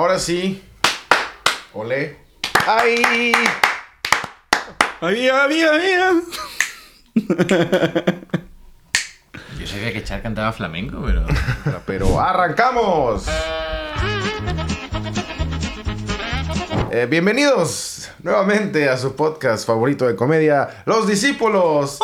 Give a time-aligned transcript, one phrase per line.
[0.00, 0.62] Ahora sí.
[1.74, 2.16] Olé.
[2.66, 3.32] ¡Ay!
[4.98, 6.12] Había, había, había.
[9.58, 11.26] Yo sabía que Char cantaba flamenco, pero.
[11.86, 13.26] Pero arrancamos.
[16.90, 21.98] Eh, bienvenidos nuevamente a su podcast favorito de comedia, Los Discípulos.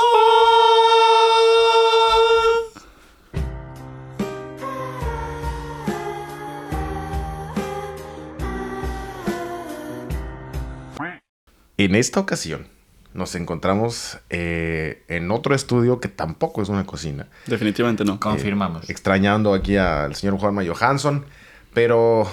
[11.79, 12.66] En esta ocasión
[13.12, 17.27] nos encontramos eh, en otro estudio que tampoco es una cocina.
[17.47, 18.19] Definitivamente no.
[18.19, 18.89] Confirmamos.
[18.89, 21.27] extrañando aquí al señor Juanma Johansson,
[21.75, 22.27] pero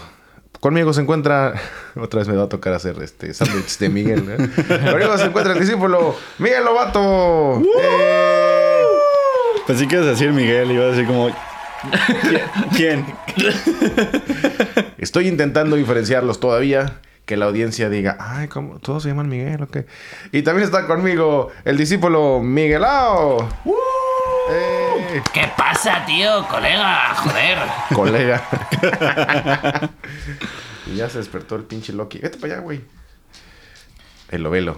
[0.62, 1.56] conmigo se encuentra,
[1.98, 4.50] otra vez me va a tocar hacer este sándwich de Miguel, ¿eh?
[4.92, 7.62] conmigo se encuentra el discípulo Miguel Lobato.
[7.82, 8.82] ¡Eh!
[9.68, 11.30] Pensé que ibas a decir Miguel, iba a decir como.
[12.78, 13.06] ¿Quién?
[14.98, 17.02] Estoy intentando diferenciarlos todavía.
[17.26, 18.80] Que la audiencia diga, ay, ¿cómo?
[18.80, 19.86] ¿Todos se llaman Miguel o qué?
[20.32, 23.48] Y también está conmigo el discípulo Miguelao.
[24.50, 25.22] ¡Eh!
[25.34, 26.46] ¿Qué pasa, tío?
[26.48, 27.58] Colega, joder.
[27.94, 28.42] Colega.
[30.88, 32.20] y ya se despertó el pinche Loki.
[32.20, 32.82] Vete para allá, güey.
[34.30, 34.78] El ovelo.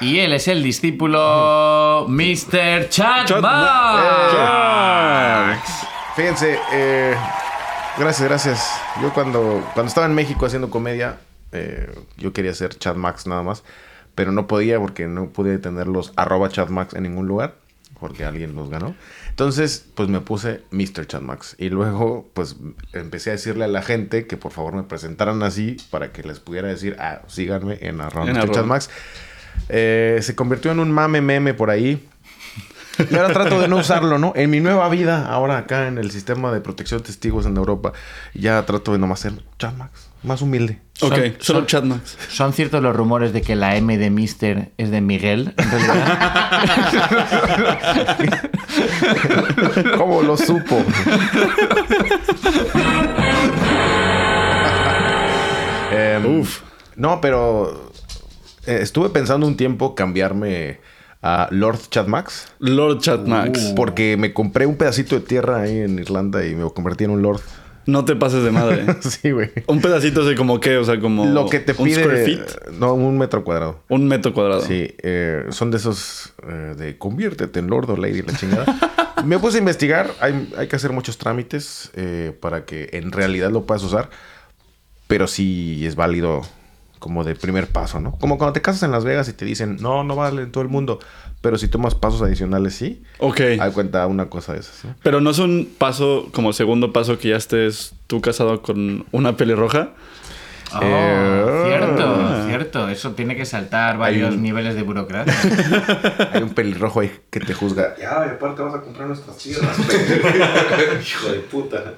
[0.00, 2.88] Y él es el discípulo Mr.
[2.88, 5.60] Chad Chad Max.
[6.16, 7.14] Fíjense, eh,
[7.98, 8.80] gracias, gracias.
[9.02, 11.18] Yo cuando, cuando estaba en México haciendo comedia,
[11.54, 13.62] eh, yo quería ser Chad Max nada más,
[14.14, 17.54] pero no podía porque no pude tener los arroba Chad Max en ningún lugar,
[18.00, 18.94] porque alguien los ganó.
[19.30, 21.06] Entonces, pues me puse Mr.
[21.06, 21.56] Chad Max.
[21.58, 22.56] Y luego, pues
[22.92, 26.40] empecé a decirle a la gente que por favor me presentaran así para que les
[26.40, 28.80] pudiera decir, ah, síganme en arroba En Mr.
[29.68, 32.06] Eh, se convirtió en un mame meme por ahí.
[33.10, 34.32] Y ahora trato de no usarlo, ¿no?
[34.36, 37.92] En mi nueva vida, ahora acá en el sistema de protección de testigos en Europa,
[38.34, 40.83] ya trato de nomás ser Chad Max, más humilde.
[41.00, 42.16] Ok, Son- solo son- Chad Max.
[42.30, 46.18] ¿Son ciertos los rumores de que la M de Mister es de Miguel, en realidad?
[49.98, 50.82] ¿Cómo lo supo?
[55.92, 56.60] Em, Uf.
[56.96, 57.90] No, pero
[58.66, 60.80] eh, estuve pensando un tiempo cambiarme
[61.22, 62.48] a Lord Chad Max.
[62.58, 63.72] Lord Chad Max.
[63.76, 67.22] Porque me compré un pedacito de tierra ahí en Irlanda y me convertí en un
[67.22, 67.40] Lord.
[67.86, 68.84] No te pases de madre.
[69.00, 69.50] sí, güey.
[69.66, 71.26] Un pedacito de como qué, o sea, como.
[71.26, 72.02] Lo que te un pide.
[72.02, 72.70] square feet.
[72.78, 73.80] No, un metro cuadrado.
[73.88, 74.62] Un metro cuadrado.
[74.62, 78.66] Sí, eh, son de esos eh, de conviértete en Lord o Lady, la chingada.
[79.24, 83.50] Me puse a investigar, hay, hay que hacer muchos trámites eh, para que en realidad
[83.50, 84.10] lo puedas usar,
[85.06, 86.42] pero sí es válido
[87.04, 88.12] como de primer paso, ¿no?
[88.12, 90.62] Como cuando te casas en Las Vegas y te dicen, no, no vale en todo
[90.62, 91.00] el mundo,
[91.42, 93.02] pero si tomas pasos adicionales, sí.
[93.18, 93.40] Ok.
[93.60, 94.94] Hay cuenta una cosa de esas, ¿no?
[95.02, 99.04] Pero no es un paso, como el segundo paso que ya estés tú casado con
[99.12, 99.90] una pelirroja.
[100.72, 102.88] Oh, Eh, cierto, cierto.
[102.88, 105.34] Eso tiene que saltar varios un- niveles de burocracia.
[106.32, 107.94] Hay un pelirrojo ahí que te juzga.
[108.00, 109.76] Ya, y aparte vas a comprar nuestras tierras.
[111.06, 111.94] Hijo de puta.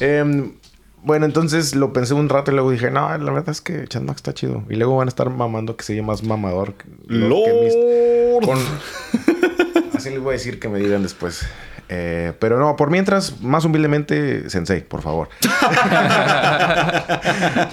[0.00, 0.52] Em,
[1.02, 4.02] bueno, entonces lo pensé un rato y luego dije, no, la verdad es que Chad
[4.02, 4.64] Max está chido.
[4.70, 6.74] Y luego van a estar mamando que se llama más mamador.
[6.74, 8.44] que- lo que mis- Lord.
[8.46, 11.46] con- Así les voy a decir que me digan después.
[11.88, 15.28] Eh, pero no, por mientras, más humildemente, Sensei, por favor.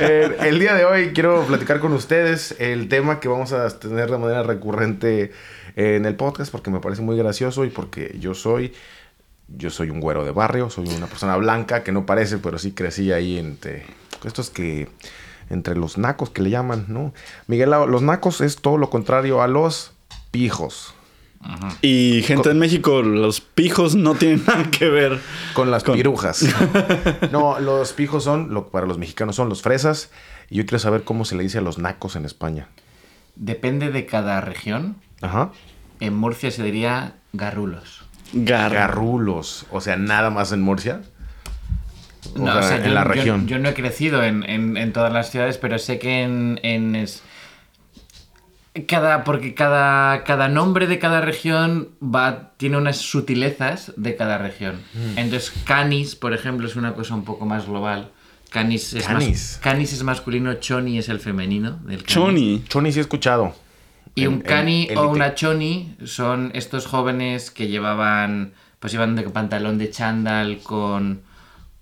[0.01, 4.09] Eh, el día de hoy quiero platicar con ustedes el tema que vamos a tener
[4.09, 5.31] de manera recurrente
[5.75, 8.73] en el podcast porque me parece muy gracioso y porque yo soy
[9.55, 12.71] yo soy un güero de barrio, soy una persona blanca que no parece, pero sí
[12.71, 13.85] crecí ahí entre
[14.23, 14.89] estos que
[15.49, 17.13] entre los nacos que le llaman, ¿no?
[17.47, 19.93] Miguel, los nacos es todo lo contrario a los
[20.31, 20.93] pijos.
[21.81, 25.19] Y gente en México, los pijos no tienen nada que ver.
[25.53, 26.45] Con las Con- pirujas.
[27.31, 30.11] no, los pijos son, lo, para los mexicanos son los fresas.
[30.49, 32.67] Y yo quiero saber cómo se le dice a los nacos en España.
[33.35, 34.97] Depende de cada región.
[35.21, 35.51] Ajá.
[36.01, 38.03] En Murcia se diría garrulos.
[38.33, 38.73] Gar.
[38.73, 39.65] Garrulos.
[39.71, 41.01] O sea, nada más en Murcia.
[42.35, 43.47] O No, sea, o sea, en yo, la región.
[43.47, 46.95] Yo, no he crecido en, en- en todas las ciudades, pero sé que en, en
[46.95, 47.23] es-
[48.87, 54.75] cada porque cada, cada nombre de cada región va tiene unas sutilezas de cada región.
[54.93, 55.17] Mm.
[55.17, 58.11] Entonces, canis, por ejemplo, es una cosa un poco más global.
[58.51, 59.27] Canis es, Canis.
[59.29, 62.03] mas- canis es masculino, choni es el femenino del.
[62.03, 62.63] Choni.
[62.67, 63.55] Choni sí he escuchado.
[64.15, 69.23] Y En- un cani o una choni son estos jóvenes que llevaban, pues iban de
[69.23, 71.21] pantalón de chándal con,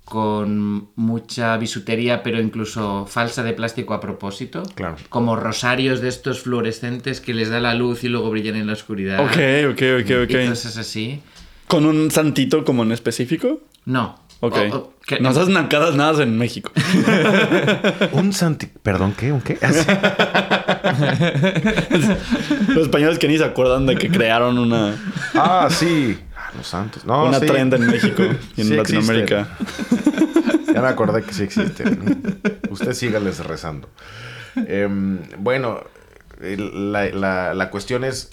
[0.06, 4.64] con mucha bisutería, pero incluso falsa de plástico a propósito.
[4.76, 4.96] Claro.
[5.10, 8.74] Como rosarios de estos fluorescentes que les da la luz y luego brillan en la
[8.74, 9.20] oscuridad.
[9.20, 10.50] Ok, ok, ok, Y ok.
[10.50, 11.22] cosas así.
[11.68, 13.60] ¿Con un santito como en específico?
[13.86, 14.18] No.
[14.40, 14.56] Ok.
[14.72, 16.72] O- o- Que- No esas nacadas nada en México.
[18.12, 18.68] Un santi...
[18.68, 19.32] Perdón, ¿qué?
[19.32, 19.58] ¿Un qué?
[22.68, 24.96] Los españoles que ni se acuerdan de que crearon una,
[25.34, 26.20] ah, sí.
[26.36, 27.06] Ah, los santos.
[27.06, 27.46] No, una sí.
[27.46, 28.24] trend en México
[28.56, 29.48] y en Sí Latinoamérica.
[30.74, 31.84] Ya me acordé que sí existe.
[32.70, 33.90] Usted sígales rezando.
[34.56, 35.84] Em, bueno,
[36.42, 38.30] la, la- la cuestión es,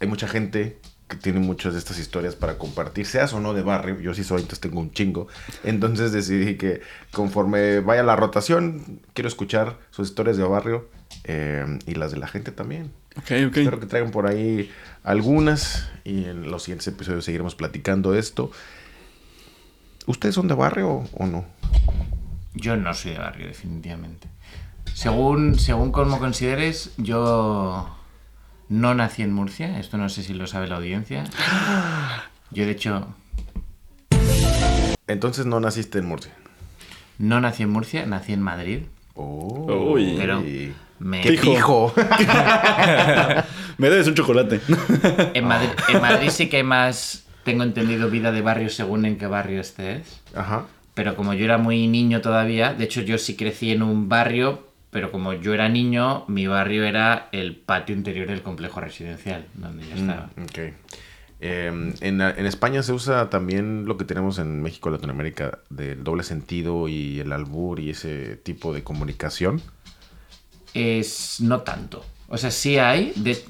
[0.00, 0.78] hay mucha gente
[1.12, 4.24] que tiene muchas de estas historias para compartir, seas o no de barrio, yo sí
[4.24, 5.28] soy, entonces tengo un chingo.
[5.62, 6.80] Entonces decidí que
[7.12, 10.88] conforme vaya la rotación, quiero escuchar sus historias de barrio
[11.24, 12.92] em, y las de la gente también.
[13.18, 13.56] Ok, ok.
[13.58, 14.70] Espero que traigan por ahí
[15.04, 18.50] algunas y en los siguientes episodios seguiremos platicando esto.
[20.06, 21.44] ¿Ustedes son de barrio o no?
[22.54, 24.28] Yo no soy de barrio, definitivamente.
[24.94, 28.01] Según, según como consideres, yo
[28.72, 29.78] no nací en Murcia.
[29.78, 31.24] Esto no sé si lo sabe la audiencia.
[32.50, 33.06] Yo, de hecho,
[35.06, 36.32] Entonces no naciste en Murcia.
[37.18, 38.80] no nací en Murcia, nací en Madrid.
[39.14, 40.14] Oh, Uy.
[40.16, 40.42] Pero
[40.98, 41.92] me- ¡Qué Fijo.
[41.92, 41.94] pijo!
[43.78, 44.60] Me debes un chocolate.
[45.34, 49.16] En Madrid, en Madrid sí que hay más, tengo entendido, vida de barrio según en
[49.18, 50.20] qué barrio estés.
[50.34, 50.66] Ajá.
[50.94, 54.66] Pero como yo era muy niño todavía, de hecho yo sí crecí en un barrio,
[54.92, 59.88] pero como yo era niño, mi barrio era el patio interior del complejo residencial, donde
[59.88, 60.28] yo estaba.
[60.42, 60.58] Ok.
[61.40, 66.24] Eh, en, en España se usa también lo que tenemos en México, Latinoamérica, del doble
[66.24, 69.62] sentido y el albur y ese tipo de comunicación.
[70.74, 72.04] Es no tanto.
[72.28, 73.42] O sea, sí hay, de,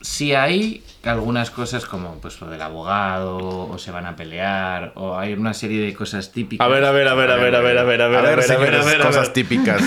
[0.00, 5.16] sí hay algunas cosas como pues lo del abogado, o se van a pelear, o
[5.16, 6.66] hay una serie de cosas típicas.
[6.66, 8.24] A ver, a ver, a ver, a ver, a ver, a ver, a ver, a
[8.24, 9.32] ver, a ver, a ver, a cosas ver.
[9.32, 9.82] típicas.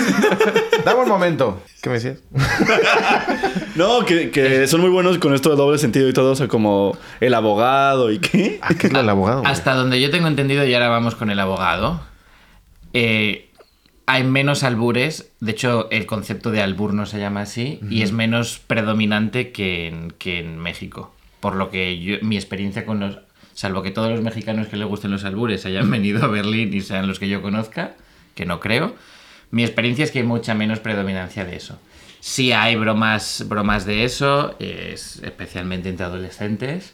[0.84, 1.62] Dame un momento.
[1.82, 2.18] ¿Qué me decías?
[3.74, 6.46] No, que, que son muy buenos con esto de doble sentido y todo, o sea,
[6.46, 8.58] como el abogado y qué.
[8.60, 9.40] Ah, ¿qué es lo del abogado?
[9.40, 9.50] güey?
[9.50, 12.02] Hasta donde yo tengo entendido, y ahora vamos con el abogado,
[12.92, 13.48] eh,
[14.04, 15.30] hay menos albures.
[15.40, 19.88] De hecho, el concepto de albur no se llama así y es menos predominante que
[19.88, 21.14] en, que en México.
[21.40, 23.18] Por lo que yo- mi experiencia con los.
[23.54, 26.82] Salvo que todos los mexicanos que les gusten los albures hayan venido a Berlín y
[26.82, 27.94] sean los que yo conozca,
[28.34, 28.94] que no creo,
[29.52, 31.78] mi experiencia es que hay mucha menos predominancia de eso.
[32.18, 36.92] Sí hay bromas, bromas de eso, es, especialmente entre adolescentes,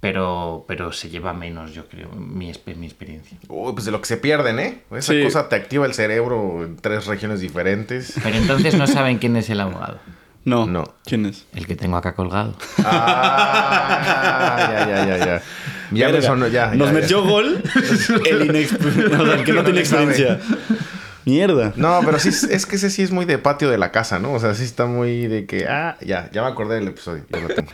[0.00, 3.36] pero, pero se lleva menos, yo creo, mi, mi experiencia.
[3.48, 4.82] Uy, pues de lo que se pierden, ¿eh?
[4.92, 5.22] Esa Sí.
[5.24, 8.14] cosa te activa el cerebro en tres regiones diferentes.
[8.22, 9.98] Pero entonces no saben quién es el abogado,
[10.44, 10.66] No.
[10.66, 10.94] No.
[11.04, 11.46] ¿Quién es?
[11.54, 12.56] el que tengo acá colgado.
[12.84, 15.42] Ah, ya, ya, ya, ya.
[15.90, 16.66] Ya me Verga, sonó, ya.
[16.74, 17.00] Nos ya, ya.
[17.00, 17.62] metió gol
[18.30, 20.38] el, el que no No tiene sabe.
[21.24, 21.72] Mierda.
[21.76, 24.32] No, pero sí, es- que ese sí es muy de patio de la casa, ¿no?
[24.32, 27.40] O sea, sí está muy de que, ah, ya, ya me acordé del episodio, ya
[27.40, 27.70] lo tengo.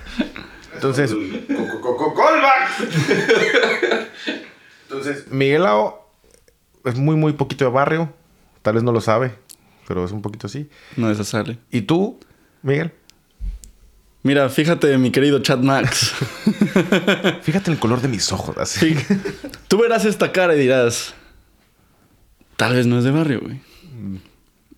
[0.74, 2.70] Entonces, co- co- co- callback.
[4.88, 6.08] Entonces, Miguelao
[6.84, 8.12] es muy, muy poquito de barrio.
[8.62, 9.34] Tal vez no lo sabe,
[9.86, 10.68] pero es un poquito así.
[10.96, 11.58] No, esa sale.
[11.70, 12.18] ¿Y tú,
[12.62, 12.92] Miguel?
[14.22, 16.12] Mira, fíjate, mi querido Chad Max.
[17.42, 18.94] Fíjate el color de mis ojos, así.
[18.94, 19.06] Sí.
[19.68, 21.14] Tú verás esta cara y dirás,
[22.56, 23.60] tal vez no es de barrio, güey.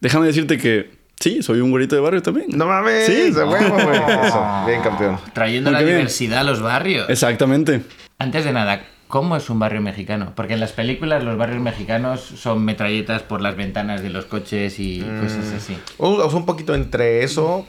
[0.00, 2.46] Déjame decirte que sí, soy un güerito de barrio también.
[2.50, 3.30] No mames, Sí.
[3.32, 3.98] de huevo, güey.
[4.26, 5.18] Eso, bien campeón.
[5.32, 5.96] Trayendo Muy la bien.
[5.96, 7.08] diversidad a los barrios.
[7.08, 7.82] Exactamente.
[8.18, 10.32] Antes de nada, ¿cómo es un barrio mexicano?
[10.36, 14.78] Porque en las películas los barrios mexicanos son metralletas por las ventanas de los coches
[14.78, 15.76] y cosas así.
[15.98, 17.66] O, o sea, un poquito entre eso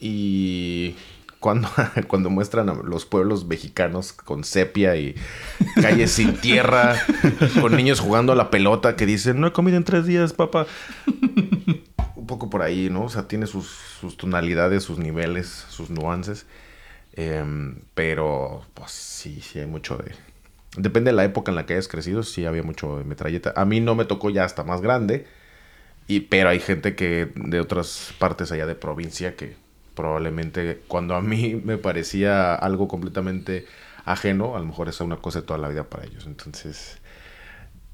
[0.00, 0.94] y
[1.44, 1.68] cuando,
[2.08, 5.14] cuando muestran a los pueblos mexicanos con sepia y
[5.74, 6.96] calles sin tierra,
[7.60, 10.66] con niños jugando a la pelota que dicen, no he comido en tres días, papá.
[12.16, 13.04] Un poco por ahí, ¿no?
[13.04, 13.76] O sea, tiene sus,
[14.16, 16.46] tonalidades, sus niveles, sus nuances.
[17.12, 20.12] Em, pero, pues sí, sí hay mucho de...
[20.78, 23.52] Depende de la época en la que hayas crecido, sí había mucho de metralleta.
[23.54, 25.26] A mí no me tocó ya hasta más grande.
[26.08, 29.62] Y, pero hay gente que de otras partes allá de provincia que
[29.94, 33.66] probablemente cuando a mí me parecía algo completamente
[34.04, 36.26] ajeno, a lo mejor es una cosa de toda la vida para ellos.
[36.26, 36.98] Entonces,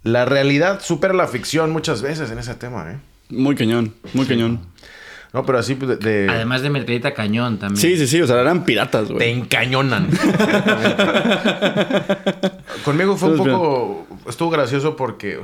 [0.03, 2.99] la realidad supera la ficción muchas veces en ese tema, ¿eh?
[3.29, 4.61] Muy cañón, muy cañón.
[5.33, 6.25] No, pero así pues, de...
[6.25, 7.81] de- Además de metralleta cañón también.
[7.81, 9.31] Sí, sí, sí, o sea, eran piratas, te güey.
[9.39, 10.09] encañonan.
[12.85, 14.07] Conmigo fue un poco...
[14.29, 15.41] Estuvo gracioso porque...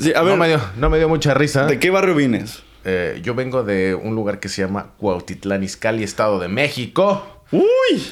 [0.00, 1.66] Sí, a ver, no, me dio, no me dio mucha risa.
[1.66, 2.62] ¿de qué barrio vienes?
[2.84, 7.42] Eh, yo vengo de un lugar que se llama Cuautitlán Izcalli, Estado de México.
[7.52, 8.02] Uy,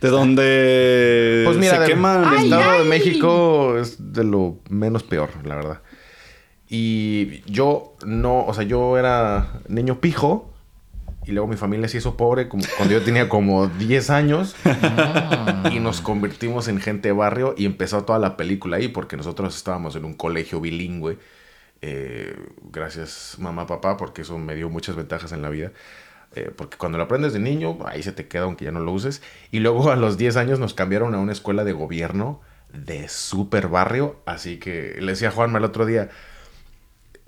[0.00, 2.34] de donde Pues mira, se queman.
[2.34, 5.80] el Estado de México es de lo menos peor, la verdad.
[6.68, 10.54] Y yo no, o sea, yo era niño pijo
[11.26, 14.56] Y luego mi familia se hizo pobre como cuando yo tenía como 10 años.
[15.72, 19.54] y nos convertimos en gente de barrio y empezó toda la película ahí porque nosotros
[19.54, 21.18] estábamos en un colegio bilingüe.
[21.82, 25.72] Eh, gracias mamá, papá, porque eso me dio muchas ventajas en la vida.
[26.34, 28.92] Eh, porque cuando lo aprendes de niño, ahí se te queda aunque ya no lo
[28.92, 29.22] uses.
[29.50, 32.40] Y luego a los 10 años nos cambiaron a una escuela de gobierno
[32.72, 34.16] de super barrio.
[34.24, 36.08] Así que le decía a Juanma el otro día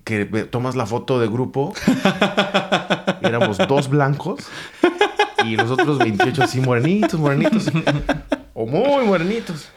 [0.05, 1.75] que tomas la foto de grupo.
[3.23, 4.47] éramos dos blancos
[5.45, 7.71] y los otros 28 así morenitos, morenitos.
[8.55, 9.69] O muy morenitos.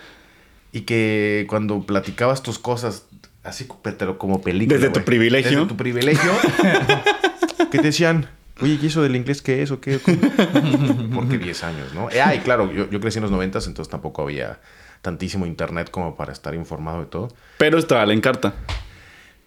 [0.72, 3.06] Y que cuando platicabas tus cosas
[3.48, 4.78] así pero como película.
[4.80, 5.52] Desde tu privilegio.
[5.52, 6.32] Desde tu privilegio.
[7.72, 8.30] que te decían,
[8.62, 10.00] oye, ¿y eso del inglés qué es o qué?
[11.14, 12.10] Porque 10 años, ¿no?
[12.12, 14.60] Eh, Ay, claro, yo, yo crecí en los 90, entonces tampoco había
[15.02, 17.30] tantísimo internet como para estar informado de todo.
[17.58, 18.54] Pero estaba la encarta.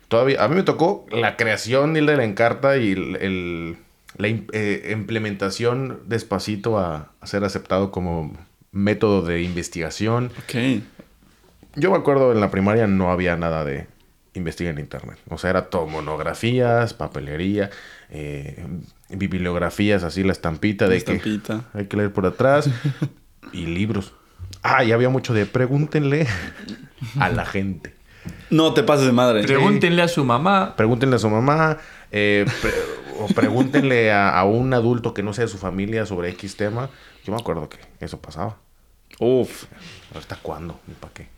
[0.08, 3.76] Todavía, a mí me tocó la creación de la encarta y el, el-
[4.16, 8.36] la eh, implementación despacito a, a ser aceptado como
[8.72, 10.32] método de investigación.
[10.44, 10.82] Ok.
[11.80, 13.86] Yo me acuerdo en la primaria no había nada de
[14.34, 15.18] investigar en internet.
[15.28, 17.70] O sea, era todo monografías, papelería,
[18.10, 18.64] eh,
[19.08, 21.64] bibliografías, así la estampita de que Estampita.
[21.74, 22.68] hay que leer por atrás
[23.52, 24.12] y libros.
[24.62, 26.26] Ah, y había mucho de pregúntenle
[27.18, 27.94] a la gente.
[28.50, 29.44] No te pases de madre.
[29.44, 30.74] Pregúntenle a su mamá.
[30.76, 31.78] Pregúntenle a su mamá
[32.12, 32.72] eh, pre-
[33.18, 36.90] o pregúntenle a, a un adulto que no sea de su familia sobre X tema.
[37.24, 38.58] Yo me acuerdo que eso pasaba.
[39.18, 39.64] Uf.
[40.16, 40.78] ¿Hasta cuándo?
[40.88, 41.28] ¿Y para qué?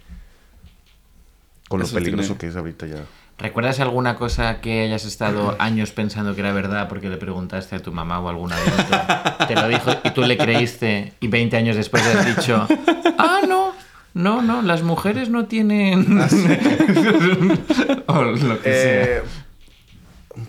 [1.73, 3.05] Con lo Eso peligroso tiene- que es ahorita ya.
[3.39, 7.79] ¿Recuerdas alguna cosa que hayas estado años pensando que era verdad porque le preguntaste a
[7.81, 9.47] tu mamá o a algún adulto?
[9.49, 12.69] Te lo dijo y tú le creíste y 20 años después le has dicho,
[13.17, 13.73] ah, no,
[14.13, 16.21] no, no, las mujeres no tienen...
[18.07, 19.05] o lo que sea.
[19.05, 19.23] Eh,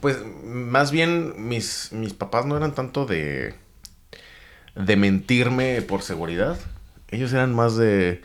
[0.01, 3.55] pues más bien mis, mis papás no eran tanto de,
[4.75, 6.57] de mentirme por seguridad.
[7.09, 8.21] Ellos eran más de...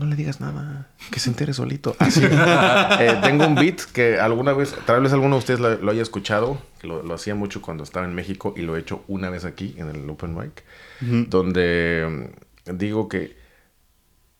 [0.00, 1.94] No le digas nada, que se entere solito.
[1.98, 2.22] Así.
[2.24, 6.00] Eh, tengo un beat que alguna vez, tal vez alguno de ustedes lo, lo haya
[6.00, 9.28] escuchado, que lo, lo hacía mucho cuando estaba en México y lo he hecho una
[9.28, 10.64] vez aquí en el Open Mic,
[11.28, 12.32] donde
[12.66, 13.36] mm, digo que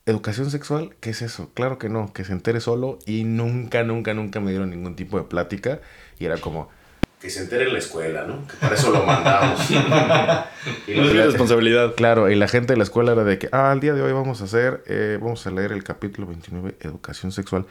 [0.07, 1.51] Educación sexual, ¿qué es eso?
[1.53, 5.19] Claro que no, que se entere solo y nunca, nunca, nunca me dieron ningún tipo
[5.19, 5.81] de plática
[6.19, 6.71] y era como
[7.21, 8.47] que se entere en la escuela, ¿no?
[8.47, 9.71] Que para eso lo mandamos.
[9.71, 9.75] y
[10.95, 11.95] No es mi la- responsabilidad.
[11.95, 14.13] Claro, y la gente de la escuela era de que, ah, el día de hoy
[14.13, 17.67] vamos a hacer, eh, vamos a leer el capítulo 29, Educación Sexual.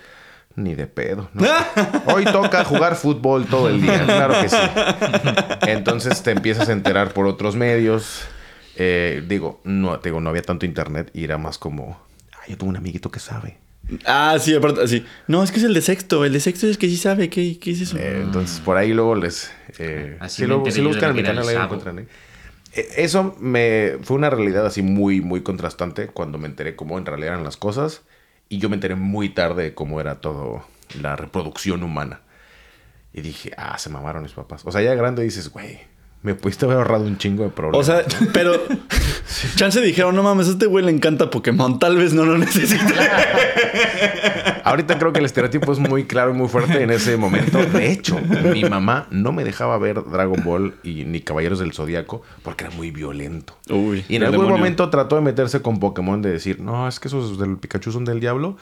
[0.55, 1.45] Ni de pedo, ¿no?
[2.13, 4.57] Hoy toca jugar fútbol todo el día, claro que sí.
[5.67, 8.23] Entonces te empiezas a enterar por otros medios.
[8.75, 12.01] Eh, digo, no, te digo, no había tanto internet y era más como,
[12.41, 13.59] ay, yo tengo un amiguito que sabe.
[14.05, 15.05] Ah, sí, aparte, así.
[15.27, 16.23] No, es que es el de sexto.
[16.25, 17.29] El de sexto es que sí sabe.
[17.29, 17.97] ¿Qué, qué es eso?
[17.97, 19.51] Eh, entonces por ahí luego les...
[19.79, 21.99] eh, Así si me lo, enteré si lo buscan en mi canal ahí lo encuentran.
[21.99, 22.07] ¿eh?
[22.73, 27.05] Eh, Eso me fue una realidad así muy, muy contrastante cuando me enteré cómo en
[27.05, 28.03] realidad eran las cosas.
[28.47, 30.63] Y yo me enteré muy tarde de cómo era todo
[31.01, 32.21] la reproducción humana.
[33.13, 34.61] Y dije, ah, se mamaron mis papás.
[34.65, 35.79] O sea, ya grande dices, güey,
[36.21, 37.85] me pudiste haber ahorrado un chingo de O problemas.
[37.85, 38.53] sea, pero.
[39.55, 41.79] Chance dijeron, no mames, a este güey le encanta Pokémon.
[41.79, 42.93] Tal vez no lo necesite.
[44.63, 47.63] Ahorita creo que el estereotipo es muy claro y muy fuerte en ese momento.
[47.65, 48.19] De hecho,
[48.53, 52.75] mi mamá no me dejaba ver Dragon Ball y ni Caballeros del Zodíaco porque era
[52.75, 53.57] muy violento.
[53.69, 54.03] Uy.
[54.09, 54.57] Y en algún demonio.
[54.57, 58.05] momento trató de meterse con Pokémon de decir, no, es que esos del Pikachu son
[58.05, 58.57] del diablo.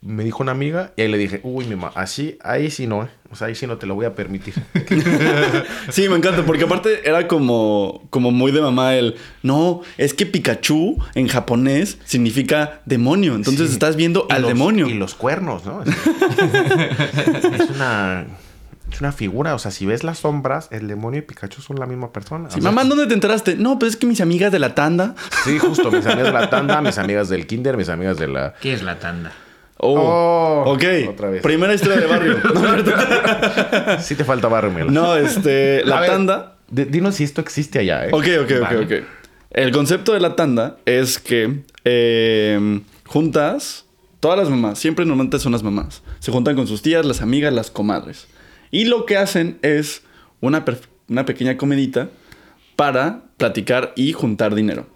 [0.00, 3.02] Me dijo una amiga y ahí le dije, uy, mi mamá, así, ahí sí no,
[3.02, 3.08] ¿eh?
[3.32, 4.54] O sea, ahí sí no te lo voy a permitir.
[5.90, 9.16] Sí, me encanta, porque aparte era como, como muy de mamá el.
[9.42, 13.34] No, es que Pikachu en japonés significa demonio.
[13.34, 13.72] Entonces Sí.
[13.72, 14.88] estás viendo Y al los- demonio.
[14.88, 15.82] Y los cuernos, ¿no?
[15.82, 15.88] Es,
[17.60, 18.26] es una...
[18.90, 21.84] Es una figura, o sea, si ves las sombras, el demonio y Pikachu son la
[21.84, 22.48] misma persona.
[22.48, 23.54] Sí, O sea, mamá, ¿dónde te enteraste?
[23.56, 25.14] No, pues es que mis amigas de la tanda.
[25.44, 28.54] Sí, justo, mis amigas de la tanda, mis amigas del kinder, mis amigas de la...
[28.62, 29.32] ¿Qué es la tanda?
[29.80, 30.84] Oh, Oh, ok.
[31.10, 31.42] otra vez.
[31.42, 32.36] Primera historia de barrio.
[34.00, 34.90] Sí te falta barrio, Melo.
[34.90, 36.56] No, este, la ver, tanda.
[36.70, 38.10] dinos si esto existe allá, ¿eh?
[38.12, 38.84] Ok, ok, ok, Vale.
[39.00, 39.04] ok.
[39.50, 43.86] El concepto de la tanda es que eh, juntas
[44.20, 47.52] todas las mamás, siempre normalmente son las mamás, se juntan con sus tías, las amigas,
[47.52, 48.26] las comadres.
[48.70, 50.02] Y lo que hacen es
[50.40, 50.64] una,
[51.08, 52.10] una pequeña comedita
[52.76, 54.86] para platicar y juntar dinero.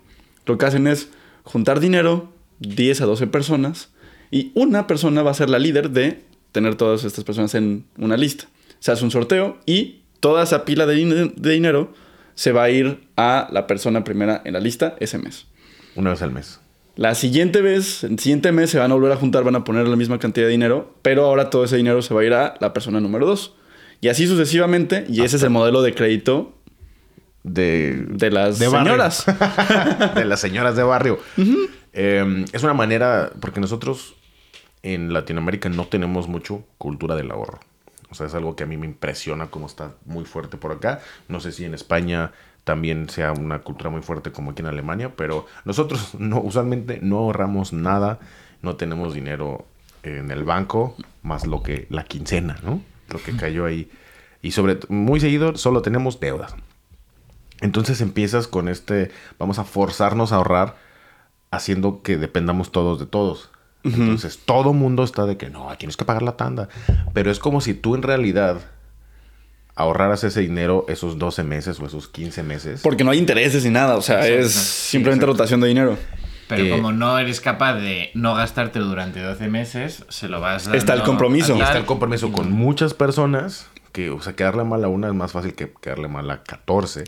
[0.44, 1.08] Lo que hacen es
[1.44, 3.90] juntar dinero, 10 a 12 personas,
[4.32, 6.20] y una persona va a ser la líder de
[6.50, 8.46] tener todas estas personas en una lista.
[8.80, 11.92] Se hace un sorteo y toda esa pila de, din- de dinero
[12.34, 15.46] se va a ir a la persona primera en la lista ese mes.
[15.94, 16.58] Una vez al mes.
[16.96, 19.86] La siguiente vez, el siguiente mes se van a volver a juntar, van a poner
[19.88, 22.54] la misma cantidad de dinero, pero ahora todo ese dinero se va a ir a
[22.60, 23.54] la persona número dos.
[24.00, 26.54] Y así sucesivamente, y ese es el modelo de crédito
[27.44, 29.24] de, De las de señoras.
[30.14, 31.18] de las señoras de barrio.
[31.92, 34.14] Eh, es una manera, porque nosotros
[34.82, 37.60] en Latinoamérica no tenemos mucho cultura del ahorro.
[38.10, 41.00] O sea, es algo que a mí me impresiona cómo está muy fuerte por acá.
[41.28, 42.32] No sé si en España
[42.64, 47.18] también sea una cultura muy fuerte como aquí en Alemania, pero nosotros no, usualmente no
[47.18, 48.18] ahorramos nada,
[48.60, 49.66] no tenemos dinero
[50.02, 52.82] en el banco, más lo que la quincena, ¿no?
[53.08, 53.90] Lo que cayó ahí.
[54.42, 56.54] Y sobre muy seguido solo tenemos deudas.
[57.60, 60.76] Entonces empiezas con este, vamos a forzarnos a ahorrar
[61.52, 63.51] haciendo que dependamos todos de todos.
[63.84, 66.68] Entonces todo mundo está de que no, tienes que pagar la tanda.
[67.12, 68.58] Pero es como si tú en realidad
[69.74, 72.80] ahorraras ese dinero esos 12 meses o esos 15 meses.
[72.82, 73.96] Porque no hay intereses ni nada.
[73.96, 74.46] O sea, Exacto.
[74.46, 75.38] es simplemente exacto.
[75.38, 75.98] rotación de dinero.
[76.48, 80.64] Pero Eh, como no eres capaz de no gastártelo durante 12 meses, se lo vas
[80.64, 81.54] dando Está el compromiso.
[81.54, 85.14] a está el compromiso con muchas personas que, o sea, quedarle mal a una es
[85.14, 87.04] más fácil que quedarle mal a 14.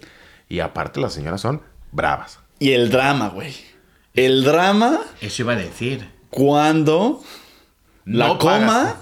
[0.49, 1.61] Y aparte las señoras son
[1.93, 2.39] bravas.
[2.59, 3.55] Y el drama, güey.
[4.15, 6.09] El drama Eso iba a decir.
[6.35, 7.23] Cuando
[8.05, 8.97] la No coma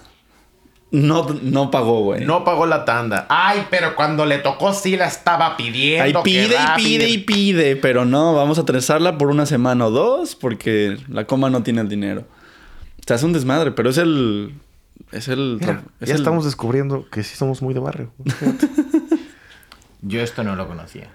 [0.90, 2.22] no, no pagó, güey.
[2.26, 3.24] No pagó la tanda.
[3.30, 6.04] Ay, pero cuando le tocó sí la estaba pidiendo.
[6.04, 9.86] Ahí que pide y pide y pide, pero no, vamos a tresarla por una semana
[9.86, 12.24] o dos porque la coma no tiene el dinero.
[13.06, 14.54] Se hace un desmadre, pero es el.
[15.12, 15.56] Es el.
[15.60, 18.12] Mira, es ya el- estamos descubriendo que sí somos muy de barrio.
[20.02, 21.10] Yo esto no lo conocía.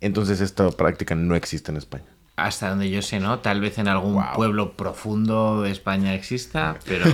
[0.00, 2.11] Entonces esta práctica no existe en España.
[2.34, 3.40] Hasta donde yo sé, ¿no?
[3.40, 4.24] Tal vez en algún Wow.
[4.34, 7.04] pueblo profundo de España exista, pero...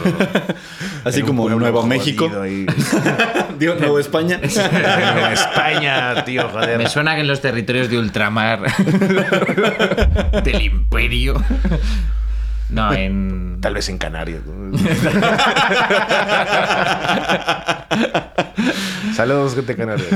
[1.04, 2.30] Así como Nuevo México.
[3.58, 4.38] Digo, Nueva España.
[4.42, 6.78] En España, tío, joder.
[6.78, 8.60] Me suena que en los territorios de ultramar
[10.44, 11.34] del imperio...
[12.70, 13.58] No, en...
[13.60, 14.42] Tal vez en Canarias.
[14.46, 14.78] ¿no?
[19.14, 20.06] Saludos, gente Canarias.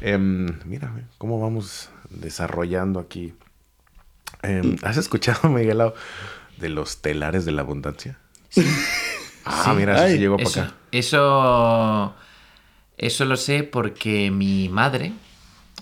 [0.00, 3.34] Em, mira, cómo vamos desarrollando aquí.
[4.42, 5.94] Em, ¿Has escuchado, Miguelao,
[6.58, 8.18] de los telares de la abundancia?
[9.44, 9.70] Ah, Sí.
[9.76, 10.74] mira, eso sí Ay, llegó para acá.
[10.92, 12.14] eso,
[12.98, 15.12] eso lo sé porque mi madre,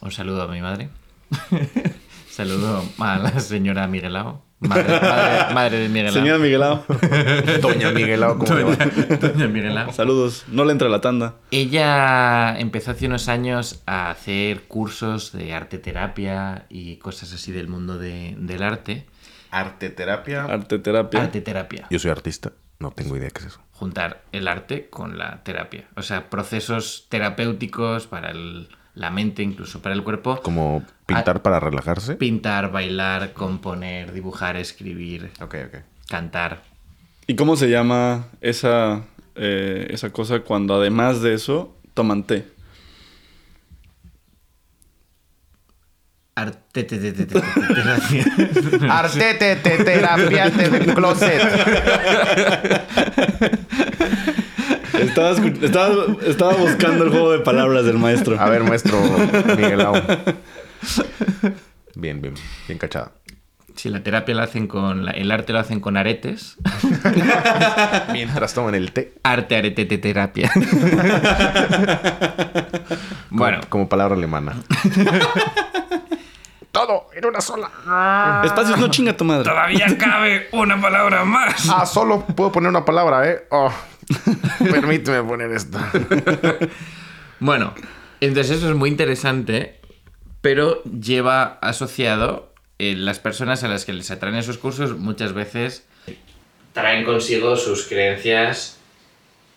[0.00, 0.90] un saludo a mi madre,
[2.30, 6.12] saludo a la señora Miguelao, madre, madre- madre de Miguelao.
[6.12, 6.84] Señora Miguelao.
[7.62, 8.76] Doña Miguelao, ¿cómo le va?
[8.76, 9.92] Doña Miguelao.
[9.92, 10.44] Saludos.
[10.48, 11.34] No le entra la tanda.
[11.50, 17.68] Ella empezó hace unos años a hacer cursos de arte terapia y cosas así del
[17.68, 19.06] mundo de- del arte.
[19.50, 20.44] Arte terapia.
[20.44, 21.22] Arte terapia.
[21.22, 21.86] Arte terapia.
[21.90, 22.52] Yo soy artista.
[22.80, 23.60] No tengo idea qué es eso.
[23.72, 25.84] juntar el arte con la terapia.
[25.96, 30.40] O sea, procesos terapéuticos para el- la mente, incluso para el cuerpo.
[30.42, 32.16] Como pintar para relajarse.
[32.16, 35.80] Pintar, bailar, componer, dibujar, escribir, Ok, ok.
[36.08, 36.62] cantar.
[37.26, 39.02] ¿Y cómo se llama esa,
[39.36, 42.44] eh, esa cosa cuando además de eso toman té?
[46.34, 48.24] Arte te- te- te- te- te- terapia.
[48.90, 51.42] Arte te, te, terapia te de closet.
[55.18, 55.94] Estaba, escu- estaba,
[56.26, 58.40] estaba buscando el juego de palabras del maestro.
[58.40, 58.96] A ver, maestro
[59.56, 59.94] Miguelao.
[61.96, 62.34] Bien, bien.
[62.68, 63.10] Bien cachada.
[63.74, 65.04] Si la terapia la hacen con...
[65.04, 66.56] la- el arte lo hacen con aretes.
[68.12, 69.14] Mientras toman el té.
[69.24, 70.50] Arte, arete, te- terapia.
[73.28, 74.54] Como, bueno, como palabra alemana.
[76.72, 77.70] Todo en una sola.
[78.44, 79.44] Espacios no chinga tu madre.
[79.44, 81.68] todavía cabe una palabra más.
[81.68, 83.46] Ah, solo puedo poner una palabra, ¿eh?
[83.50, 83.72] Oh.
[84.70, 85.78] Permíteme poner esto.
[87.40, 87.72] Bueno,
[88.20, 89.78] entonces eso es muy interesante,
[90.40, 95.84] pero lleva asociado eh, las personas a las que les atraen esos cursos muchas veces
[96.72, 98.78] traen consigo sus creencias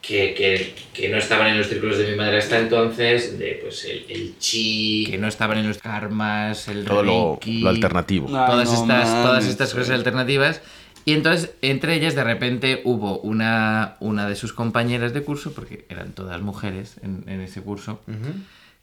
[0.01, 3.83] que, que- que no estaban en los círculos de mi madre hasta entonces, de pues
[3.85, 8.27] el, el chi, que no estaban en los karmas, el Todo lo, reiki, lo alternativo.
[8.35, 8.45] Ah.
[8.47, 10.61] todas, Ay, no estas, todas estas cosas alternativas.
[11.05, 15.85] Y entonces, entre ellas, de repente hubo una, una de sus compañeras de curso, porque
[15.89, 18.01] eran todas mujeres en, en ese curso,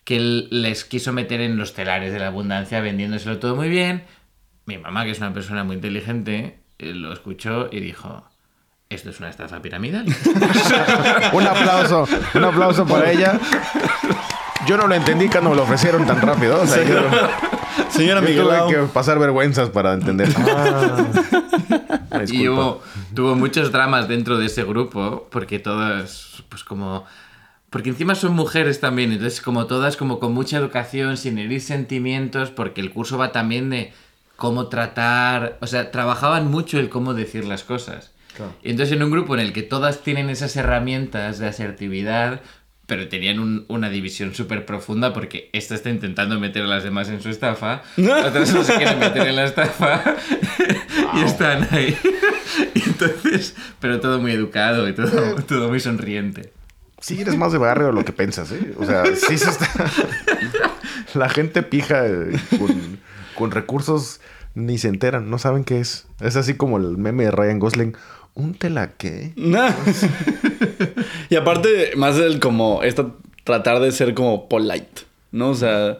[0.05, 4.05] que él les quiso meter en los telares de la abundancia, vendiéndoselo todo muy bien.
[4.67, 8.25] Mi mamá, que es una persona muy inteligente, eh, lo escuchó y dijo:
[8.91, 10.07] Esto es una estafa piramidal.
[11.33, 12.07] Un aplauso.
[12.35, 13.39] Un aplauso para ella.
[14.67, 16.61] Yo no lo entendí cuando me lo ofrecieron tan rápido.
[16.63, 17.01] O sea, yo,
[17.91, 18.67] Señora yo Miguelao.
[18.69, 20.29] tuve que pasar vergüenzas para entender.
[20.39, 21.98] Ah.
[22.29, 22.83] Y hubo,
[23.15, 27.05] tuvo muchos dramas dentro de ese grupo, porque todas, pues como...
[27.71, 32.51] Porque encima son mujeres también, entonces como todas, como con mucha educación, sin herir sentimientos,
[32.51, 33.93] porque el curso va también de
[34.37, 38.13] cómo tratar, o sea, trabajaban mucho el cómo decir las cosas.
[38.63, 42.41] Y entonces en un grupo en el que todas tienen esas herramientas de asertividad,
[42.89, 47.09] pero tenían un- una división súper profunda porque esta está intentando meter a las demás
[47.11, 50.03] en su estafa, otras no se quieren meter en la estafa
[51.15, 51.97] y están ahí.
[52.75, 56.53] Y entonces, pero todo muy educado y todo, todo muy sonriente.
[57.01, 58.75] Sí, eres más de barrio de lo que piensas, ¿eh?
[58.77, 59.69] O sea, sí se está...
[61.15, 62.99] La gente pija eh, con,
[63.37, 64.21] con recursos
[64.55, 66.07] ni se enteran, no saben qué es.
[66.21, 67.97] Es así como el meme de Ryan Gosling.
[68.35, 69.33] ¿Un tela qué?
[69.37, 69.71] Nah.
[71.31, 73.07] Y aparte, más el como esta
[73.45, 75.51] tratar de ser como polite, ¿no?
[75.51, 75.99] O sea,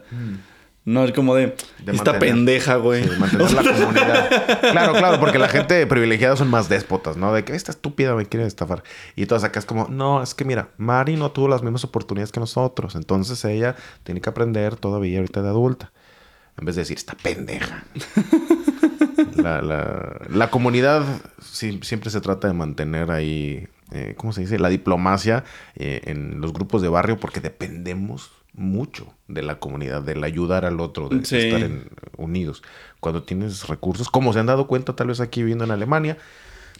[0.85, 3.03] no es como de, De esta mantener- pendeja, güey.
[3.03, 4.45] Sí, mantener la comunidad.
[4.71, 7.33] Claro, claro, porque la gente privilegiada son más déspotas, ¿no?
[7.33, 8.83] De que esta estúpida me quiere estafar.
[9.15, 12.31] Y todas acá es como, no, es que mira, Mari no tuvo las mismas oportunidades
[12.31, 12.95] que nosotros.
[12.95, 15.91] Entonces ella tiene que aprender todavía ahorita de adulta.
[16.57, 17.83] En vez de decir, esta pendeja.
[19.35, 21.03] La, la- la comunidad
[21.41, 24.59] sí, siempre se trata de mantener ahí, eh, ¿cómo se dice?
[24.59, 25.43] La diplomacia
[25.75, 30.79] eh, en los grupos de barrio porque dependemos mucho de la comunidad, del ayudar al
[30.79, 31.37] otro, de, Sí.
[31.37, 32.61] estar en- unidos.
[32.99, 36.17] Cuando tienes recursos, como se han dado cuenta tal vez aquí viviendo en Alemania,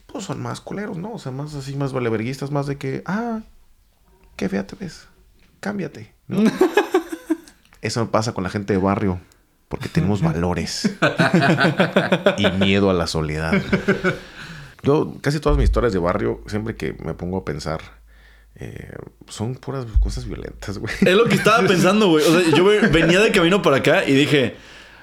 [0.08, 1.14] pues son más culeros, ¿no?
[1.14, 3.42] O sea, más así, más valeverguistas, más de que, ah,
[4.36, 5.08] qué fea te ves,
[5.60, 6.44] cámbiate, ¿no?
[7.82, 9.20] Eso pasa con la gente de barrio,
[9.70, 10.92] porque tenemos valores
[12.38, 13.54] y miedo a la soledad.
[14.84, 17.80] Yo, casi todas mis historias de barrio, siempre que me pongo a pensar,
[18.56, 18.92] eh,
[19.28, 20.94] son puras cosas violentas, güey.
[21.02, 22.26] Es lo que estaba pensando, güey.
[22.26, 24.56] O sea, yo ve- venía de camino para acá y dije,